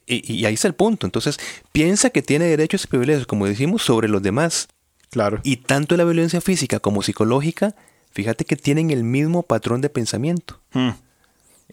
Y, 0.06 0.34
y 0.34 0.46
ahí 0.46 0.56
está 0.56 0.68
el 0.68 0.76
punto. 0.76 1.08
Entonces, 1.08 1.40
piensa 1.72 2.10
que 2.10 2.22
tiene 2.22 2.46
derechos 2.46 2.84
y 2.84 2.88
privilegios, 2.88 3.28
como 3.28 3.46
decimos, 3.46 3.84
sobre 3.84 4.10
los 4.10 4.22
demás. 4.22 4.68
Claro. 5.10 5.40
Y 5.44 5.58
tanto 5.58 5.96
la 5.96 6.04
violencia 6.04 6.42
física 6.42 6.80
como 6.80 7.02
psicológica, 7.02 7.76
fíjate 8.14 8.46
que 8.46 8.56
tienen 8.56 8.92
el 8.92 9.04
mismo 9.04 9.44
patrón 9.44 9.82
de 9.82 9.90
pensamiento. 9.90 10.60
Mm. 10.74 10.90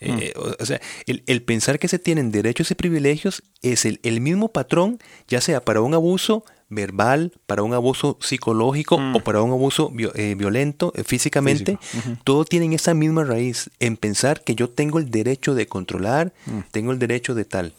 Eh, 0.03 0.33
o, 0.37 0.57
o 0.59 0.67
sea, 0.67 0.81
el, 1.07 1.23
el 1.27 1.43
pensar 1.43 1.79
que 1.79 1.89
se 1.89 1.99
tienen 1.99 2.31
derechos 2.31 2.71
y 2.71 2.75
privilegios 2.75 3.43
es 3.61 3.85
el, 3.85 4.01
el 4.03 4.21
mismo 4.21 4.49
patrón, 4.49 4.99
ya 5.29 5.41
sea 5.41 5.63
para 5.63 5.83
un 5.83 5.95
abuso 5.95 6.45
verbal, 6.71 7.33
para 7.47 7.63
un 7.63 7.75
abuso 7.75 8.17
psicológico 8.21 8.97
o 9.15 9.21
para 9.21 9.43
un 9.43 9.51
abuso 9.51 9.93
eh, 10.15 10.35
violento 10.39 10.93
eh, 10.97 11.03
físicamente, 11.05 11.79
todos 12.25 12.49
tienen 12.49 12.73
esa 12.73 12.95
misma 12.95 13.25
raíz 13.25 13.71
en 13.81 13.97
pensar 13.97 14.43
que 14.43 14.55
yo 14.55 14.71
tengo 14.71 15.01
el 15.01 15.11
derecho 15.11 15.55
de 15.55 15.67
controlar, 15.67 16.33
tengo 16.71 16.93
el 16.93 16.99
derecho 16.99 17.35
de 17.35 17.45
tal. 17.45 17.75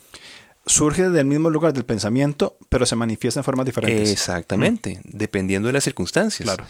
Surge 0.67 1.10
del 1.10 1.26
mismo 1.26 1.50
lugar 1.50 1.74
del 1.74 1.86
pensamiento, 1.86 2.56
pero 2.69 2.86
se 2.86 2.95
manifiesta 2.95 3.39
en 3.39 3.43
formas 3.45 3.65
diferentes. 3.65 4.12
Exactamente, 4.12 5.00
dependiendo 5.06 5.67
de 5.67 5.74
las 5.74 5.86
circunstancias. 5.86 6.45
Claro. 6.45 6.65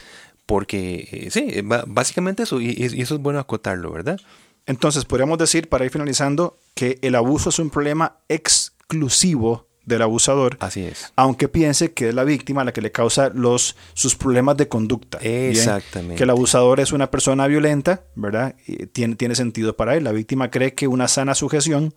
Porque, 0.52 1.08
eh, 1.12 1.32
sí, 1.32 1.46
eh, 1.48 1.64
básicamente 1.88 2.44
eso, 2.44 2.60
y, 2.60 2.72
y 2.78 3.02
eso 3.02 3.16
es 3.16 3.22
bueno 3.22 3.40
acotarlo, 3.40 3.92
¿verdad? 3.92 4.20
Entonces, 4.66 5.06
podríamos 5.06 5.38
decir, 5.38 5.70
para 5.70 5.86
ir 5.86 5.92
finalizando, 5.92 6.58
que 6.76 7.00
el 7.02 7.16
abuso 7.16 7.50
es 7.50 7.60
un 7.60 7.70
problema 7.70 8.18
exclusivo 8.30 9.68
del 9.84 10.04
abusador, 10.04 10.58
Así 10.60 10.84
es. 10.84 11.12
aunque 11.16 11.48
piense 11.48 11.92
que 11.92 12.10
es 12.10 12.14
la 12.16 12.24
víctima 12.24 12.64
la 12.64 12.72
que 12.72 12.82
le 12.82 12.92
causa 12.92 13.30
los, 13.34 13.76
sus 13.94 14.16
problemas 14.16 14.56
de 14.56 14.68
conducta. 14.68 15.18
Bien, 15.18 15.50
Exactamente. 15.50 16.16
Que 16.16 16.24
el 16.24 16.30
abusador 16.30 16.80
es 16.80 16.92
una 16.92 17.10
persona 17.10 17.48
violenta, 17.48 18.04
¿verdad? 18.16 18.56
Y 18.68 18.86
tiene, 18.86 19.16
tiene 19.16 19.34
sentido 19.34 19.76
para 19.76 19.96
él. 19.98 20.04
La 20.04 20.12
víctima 20.12 20.52
cree 20.52 20.76
que 20.76 20.88
una 20.88 21.08
sana 21.08 21.34
sujeción 21.34 21.94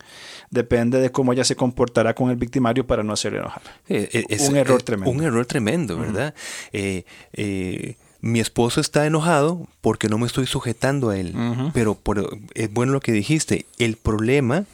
depende 0.49 0.99
de 0.99 1.11
cómo 1.11 1.31
ella 1.33 1.43
se 1.43 1.55
comportará 1.55 2.15
con 2.15 2.31
el 2.31 2.37
victimario 2.37 2.87
para 2.87 3.03
no 3.03 3.13
hacerle 3.13 3.37
enojar. 3.39 3.61
Eh, 3.87 4.25
es- 4.29 4.49
Un 4.49 4.55
error 4.57 4.79
eh, 4.81 4.83
tremendo. 4.83 5.11
Un 5.11 5.23
error 5.23 5.45
tremendo, 5.45 5.97
¿verdad? 5.99 6.33
Eh, 6.73 7.05
eh, 7.33 7.97
mi 8.25 8.39
esposo 8.39 8.81
está 8.81 9.05
enojado 9.05 9.67
porque 9.81 10.09
no 10.09 10.17
me 10.17 10.25
estoy 10.25 10.47
sujetando 10.47 11.11
a 11.11 11.17
él. 11.17 11.35
Pero 11.75 11.93
por- 11.93 12.39
es 12.55 12.73
bueno 12.73 12.91
lo 12.91 12.99
que 12.99 13.11
dijiste. 13.11 13.67
El 13.77 13.97
problema 13.97 14.65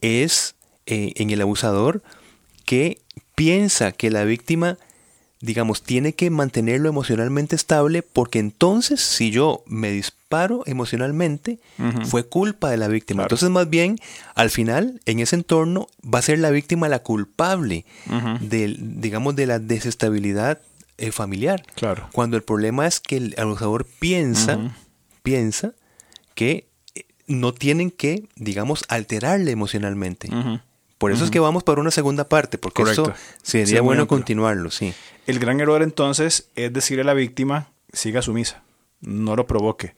es 0.00 0.54
eh, 0.86 1.12
en 1.16 1.30
el 1.30 1.40
abusador 1.40 2.02
que 2.64 2.98
piensa 3.34 3.90
que 3.90 4.10
la 4.10 4.22
víctima, 4.22 4.78
digamos, 5.40 5.82
tiene 5.82 6.12
que 6.12 6.30
mantenerlo 6.30 6.88
emocionalmente 6.88 7.56
estable 7.56 8.02
porque 8.02 8.38
entonces 8.38 9.00
si 9.00 9.32
yo 9.32 9.64
me 9.66 9.90
disparo 9.90 10.62
emocionalmente, 10.66 11.58
fue 12.04 12.26
culpa 12.26 12.70
de 12.70 12.76
la 12.76 12.86
víctima. 12.86 13.22
Claro. 13.22 13.26
Entonces 13.26 13.50
más 13.50 13.68
bien, 13.68 13.98
al 14.36 14.50
final, 14.50 15.00
en 15.04 15.18
ese 15.18 15.34
entorno, 15.34 15.88
va 16.04 16.20
a 16.20 16.22
ser 16.22 16.38
la 16.38 16.50
víctima 16.50 16.88
la 16.88 17.00
culpable 17.02 17.84
del, 18.40 19.00
digamos, 19.00 19.34
de 19.34 19.46
la 19.46 19.58
desestabilidad 19.58 20.60
eh, 20.98 21.12
familiar. 21.12 21.64
Claro. 21.74 22.08
Cuando 22.12 22.36
el 22.36 22.42
problema 22.42 22.86
es 22.86 23.00
que 23.00 23.16
el 23.16 23.34
abusador 23.38 23.86
piensa, 23.98 24.58
piensa 25.22 25.72
que 26.34 26.68
eh, 26.94 27.04
no 27.26 27.52
tienen 27.54 27.90
que, 27.90 28.28
digamos, 28.36 28.84
alterarle 28.88 29.50
emocionalmente. 29.52 30.28
Por 30.98 31.12
eso 31.12 31.24
es 31.24 31.30
que 31.30 31.38
vamos 31.38 31.62
para 31.62 31.80
una 31.80 31.92
segunda 31.92 32.28
parte, 32.28 32.58
porque 32.58 32.82
Correcto. 32.82 33.02
eso 33.10 33.14
sería 33.42 33.66
Sí, 33.66 33.74
bueno 33.78 34.02
amplio. 34.02 34.18
continuarlo, 34.18 34.70
sí. 34.70 34.92
El 35.28 35.38
gran 35.38 35.60
error 35.60 35.82
entonces 35.82 36.48
es 36.56 36.72
decirle 36.72 37.02
a 37.02 37.04
la 37.04 37.14
víctima, 37.14 37.68
siga 37.92 38.20
sumisa, 38.20 38.62
no 39.00 39.36
lo 39.36 39.46
provoque. 39.46 39.94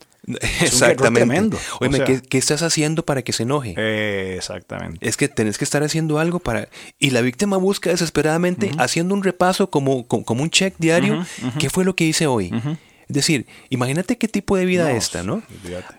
Exactamente. 0.61 1.57
O 1.81 1.85
Oye, 1.85 1.97
sea- 1.97 2.05
¿qué, 2.07 2.21
qué 2.21 2.38
estás 2.38 2.62
haciendo 2.62 3.05
para 3.05 3.23
que 3.23 3.33
se 3.33 3.43
enoje? 3.45 3.75
Eh, 3.77 4.35
exactamente. 4.37 5.07
Es 5.07 5.16
que 5.16 5.29
tenés 5.29 5.59
que 5.59 5.64
estar 5.64 5.83
haciendo 5.83 6.19
algo 6.19 6.38
para... 6.40 6.69
Y 6.99 7.11
la 7.11 7.21
víctima 7.21 7.57
busca 7.57 7.90
desesperadamente 7.90 8.71
haciendo 8.79 9.14
un 9.14 9.23
repaso 9.23 9.71
como, 9.71 10.07
como, 10.07 10.25
como 10.25 10.43
un 10.43 10.51
check 10.51 10.75
diario. 10.79 11.25
¿Qué 11.59 11.71
fue 11.71 11.85
lo 11.85 11.95
que 11.97 12.05
hice 12.05 12.27
hoy? 12.27 12.53
Es 13.09 13.14
decir, 13.14 13.47
imagínate 13.71 14.19
qué 14.19 14.29
tipo 14.29 14.57
de 14.57 14.64
vida 14.66 14.85
No, 14.85 14.97
esta, 14.97 15.25
¿no? 15.25 15.43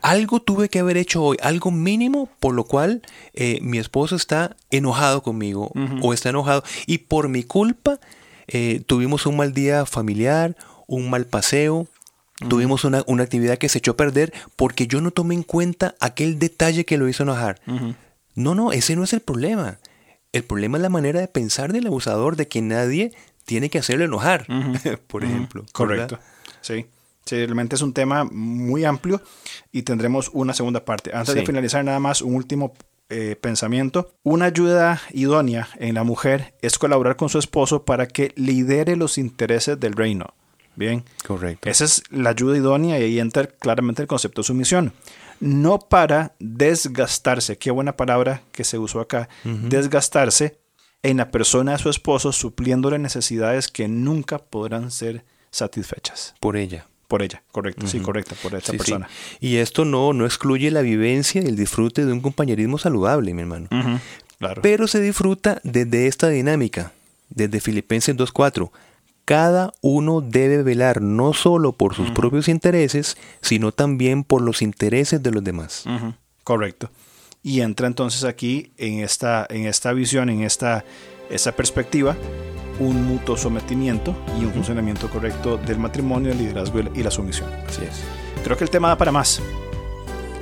Algo 0.01 0.41
tuve 0.41 0.69
que 0.69 0.79
haber 0.79 0.95
hecho 0.95 1.21
hoy, 1.21 1.37
algo 1.41 1.69
mínimo 1.69 2.29
por 2.39 2.53
lo 2.53 2.63
cual 2.63 3.01
eh, 3.33 3.59
mi 3.61 3.79
esposo 3.79 4.15
está 4.15 4.55
enojado 4.69 5.21
conmigo 5.21 5.73
o 6.01 6.13
está 6.13 6.29
enojado. 6.29 6.63
Y 6.85 6.99
por 6.99 7.27
mi 7.27 7.43
culpa 7.43 7.99
eh, 8.47 8.81
tuvimos 8.85 9.25
un 9.25 9.35
mal 9.35 9.53
día 9.53 9.85
familiar, 9.85 10.55
un 10.87 11.09
mal 11.09 11.25
paseo, 11.25 11.87
tuvimos 12.49 12.83
una, 12.83 13.03
una 13.07 13.23
actividad 13.23 13.57
que 13.57 13.69
se 13.69 13.79
echó 13.79 13.91
a 13.91 13.97
perder 13.97 14.33
porque 14.55 14.87
yo 14.87 15.01
no 15.01 15.11
tomé 15.11 15.35
en 15.35 15.43
cuenta 15.43 15.95
aquel 15.99 16.39
detalle 16.39 16.85
que 16.85 16.97
lo 16.97 17.07
hizo 17.07 17.23
enojar. 17.23 17.59
No, 18.35 18.55
no, 18.55 18.71
ese 18.71 18.95
no 18.95 19.03
es 19.03 19.13
el 19.13 19.21
problema. 19.21 19.79
El 20.31 20.43
problema 20.43 20.77
es 20.77 20.81
la 20.81 20.89
manera 20.89 21.19
de 21.19 21.27
pensar 21.27 21.73
del 21.73 21.87
abusador 21.87 22.35
de 22.35 22.47
que 22.47 22.61
nadie 22.61 23.11
tiene 23.45 23.69
que 23.69 23.79
hacerlo 23.79 24.05
enojar, 24.05 24.47
por 25.07 25.23
ejemplo. 25.23 25.65
Correcto. 25.71 26.15
¿verdad? 26.15 26.29
Sí. 26.61 26.85
Sí, 27.25 27.35
realmente 27.35 27.75
es 27.75 27.81
un 27.81 27.93
tema 27.93 28.23
muy 28.23 28.83
amplio 28.83 29.21
y 29.71 29.83
tendremos 29.83 30.29
una 30.33 30.53
segunda 30.53 30.83
parte. 30.83 31.11
Antes 31.13 31.35
de 31.35 31.45
finalizar, 31.45 31.83
nada 31.85 31.99
más 31.99 32.21
un 32.21 32.35
último 32.35 32.73
eh, 33.13 33.35
pensamiento. 33.35 34.13
Una 34.23 34.45
ayuda 34.45 35.01
idónea 35.11 35.67
en 35.77 35.95
la 35.95 36.03
mujer 36.03 36.55
es 36.61 36.79
colaborar 36.79 37.17
con 37.17 37.27
su 37.27 37.39
esposo 37.39 37.83
para 37.83 38.07
que 38.07 38.31
lidere 38.35 38.95
los 38.95 39.17
intereses 39.17 39.77
del 39.79 39.93
reino. 39.93 40.33
Bien. 40.75 41.03
Correcto. 41.27 41.69
Esa 41.69 41.85
es 41.85 42.03
la 42.09 42.29
ayuda 42.31 42.57
idónea 42.57 42.99
y 42.99 43.03
ahí 43.03 43.19
entra 43.19 43.47
claramente 43.47 44.01
el 44.01 44.07
concepto 44.07 44.41
de 44.41 44.47
sumisión. 44.47 44.93
No 45.39 45.79
para 45.79 46.33
desgastarse, 46.39 47.57
qué 47.57 47.71
buena 47.71 47.97
palabra 47.97 48.43
que 48.51 48.63
se 48.63 48.77
usó 48.77 48.99
acá, 49.01 49.27
desgastarse 49.43 50.57
en 51.03 51.17
la 51.17 51.31
persona 51.31 51.71
de 51.73 51.77
su 51.79 51.89
esposo 51.89 52.31
supliéndole 52.31 52.99
necesidades 52.99 53.67
que 53.67 53.87
nunca 53.87 54.37
podrán 54.37 54.91
ser 54.91 55.25
satisfechas 55.49 56.35
Por 56.39 56.55
ella. 56.57 56.85
por 57.07 57.23
ella, 57.23 57.41
correcto, 57.51 57.87
sí, 57.87 57.99
correcto, 57.99 58.35
por 58.41 58.51
Sí, 58.61 58.71
sí. 58.71 58.77
persona. 58.77 59.09
Y 59.39 59.57
esto 59.57 59.83
no, 59.83 60.13
no 60.13 60.25
excluye 60.25 60.69
la 60.71 60.81
vivencia 60.81 61.41
y 61.41 61.45
el 61.45 61.55
disfrute 61.55 62.05
de 62.05 62.13
un 62.13 62.21
compañerismo 62.21 62.77
saludable, 62.77 63.33
mi 63.33 63.41
hermano. 63.41 63.67
Claro. 64.37 64.61
Pero 64.61 64.87
se 64.87 65.01
disfruta 65.01 65.59
desde 65.63 66.07
esta 66.07 66.29
dinámica, 66.29 66.93
desde 67.29 67.59
Filipenses 67.59 68.15
2.4. 68.15 68.71
Cada 69.25 69.71
uno 69.81 70.21
debe 70.21 70.63
velar 70.63 71.01
no 71.01 71.33
solo 71.33 71.73
por 71.73 71.95
sus 71.95 72.11
propios 72.11 72.47
intereses, 72.47 73.17
sino 73.41 73.71
también 73.71 74.23
por 74.23 74.41
los 74.41 74.61
intereses 74.61 75.21
de 75.21 75.31
los 75.31 75.43
demás. 75.43 75.85
Correcto. 76.43 76.89
Y 77.43 77.61
entra 77.61 77.87
entonces 77.87 78.23
aquí 78.23 78.71
en 78.77 78.99
esta, 78.99 79.47
en 79.49 79.65
esta 79.65 79.93
visión, 79.93 80.29
en 80.29 80.41
esta, 80.43 80.83
esta 81.29 81.53
perspectiva, 81.53 82.15
un 82.79 83.05
mutuo 83.05 83.37
sometimiento 83.37 84.15
y 84.39 84.45
un 84.45 84.53
funcionamiento 84.53 85.09
correcto 85.09 85.57
del 85.57 85.79
matrimonio, 85.79 86.31
el 86.31 86.37
liderazgo 86.37 86.79
y 86.93 87.03
la 87.03 87.11
sumisión. 87.11 87.49
Así 87.67 87.83
es. 87.83 88.01
Creo 88.43 88.57
que 88.57 88.63
el 88.63 88.69
tema 88.69 88.89
da 88.89 88.97
para 88.97 89.11
más. 89.11 89.41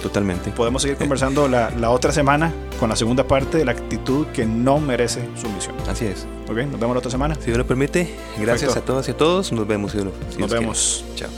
Totalmente. 0.01 0.51
Podemos 0.51 0.81
seguir 0.81 0.97
conversando 0.97 1.47
la, 1.47 1.69
la 1.71 1.89
otra 1.89 2.11
semana 2.11 2.53
con 2.79 2.89
la 2.89 2.95
segunda 2.95 3.25
parte 3.27 3.57
de 3.57 3.65
la 3.65 3.71
actitud 3.73 4.27
que 4.27 4.45
no 4.45 4.79
merece 4.79 5.21
sumisión. 5.39 5.75
Así 5.89 6.05
es. 6.05 6.25
¿Ok? 6.49 6.57
Nos 6.71 6.79
vemos 6.79 6.95
la 6.95 6.99
otra 6.99 7.11
semana. 7.11 7.35
Si 7.35 7.45
Dios 7.47 7.57
lo 7.57 7.67
permite, 7.67 8.15
gracias 8.37 8.71
Perfecto. 8.71 8.79
a 8.79 8.85
todas 8.85 9.07
y 9.07 9.11
a 9.11 9.17
todos. 9.17 9.51
Nos 9.51 9.67
vemos. 9.67 9.91
Si 9.91 9.97
Dios 9.97 10.07
lo- 10.07 10.13
si 10.13 10.25
Nos 10.25 10.37
Dios 10.37 10.47
quiere. 10.49 10.59
vemos. 10.61 11.05
Chao. 11.15 11.29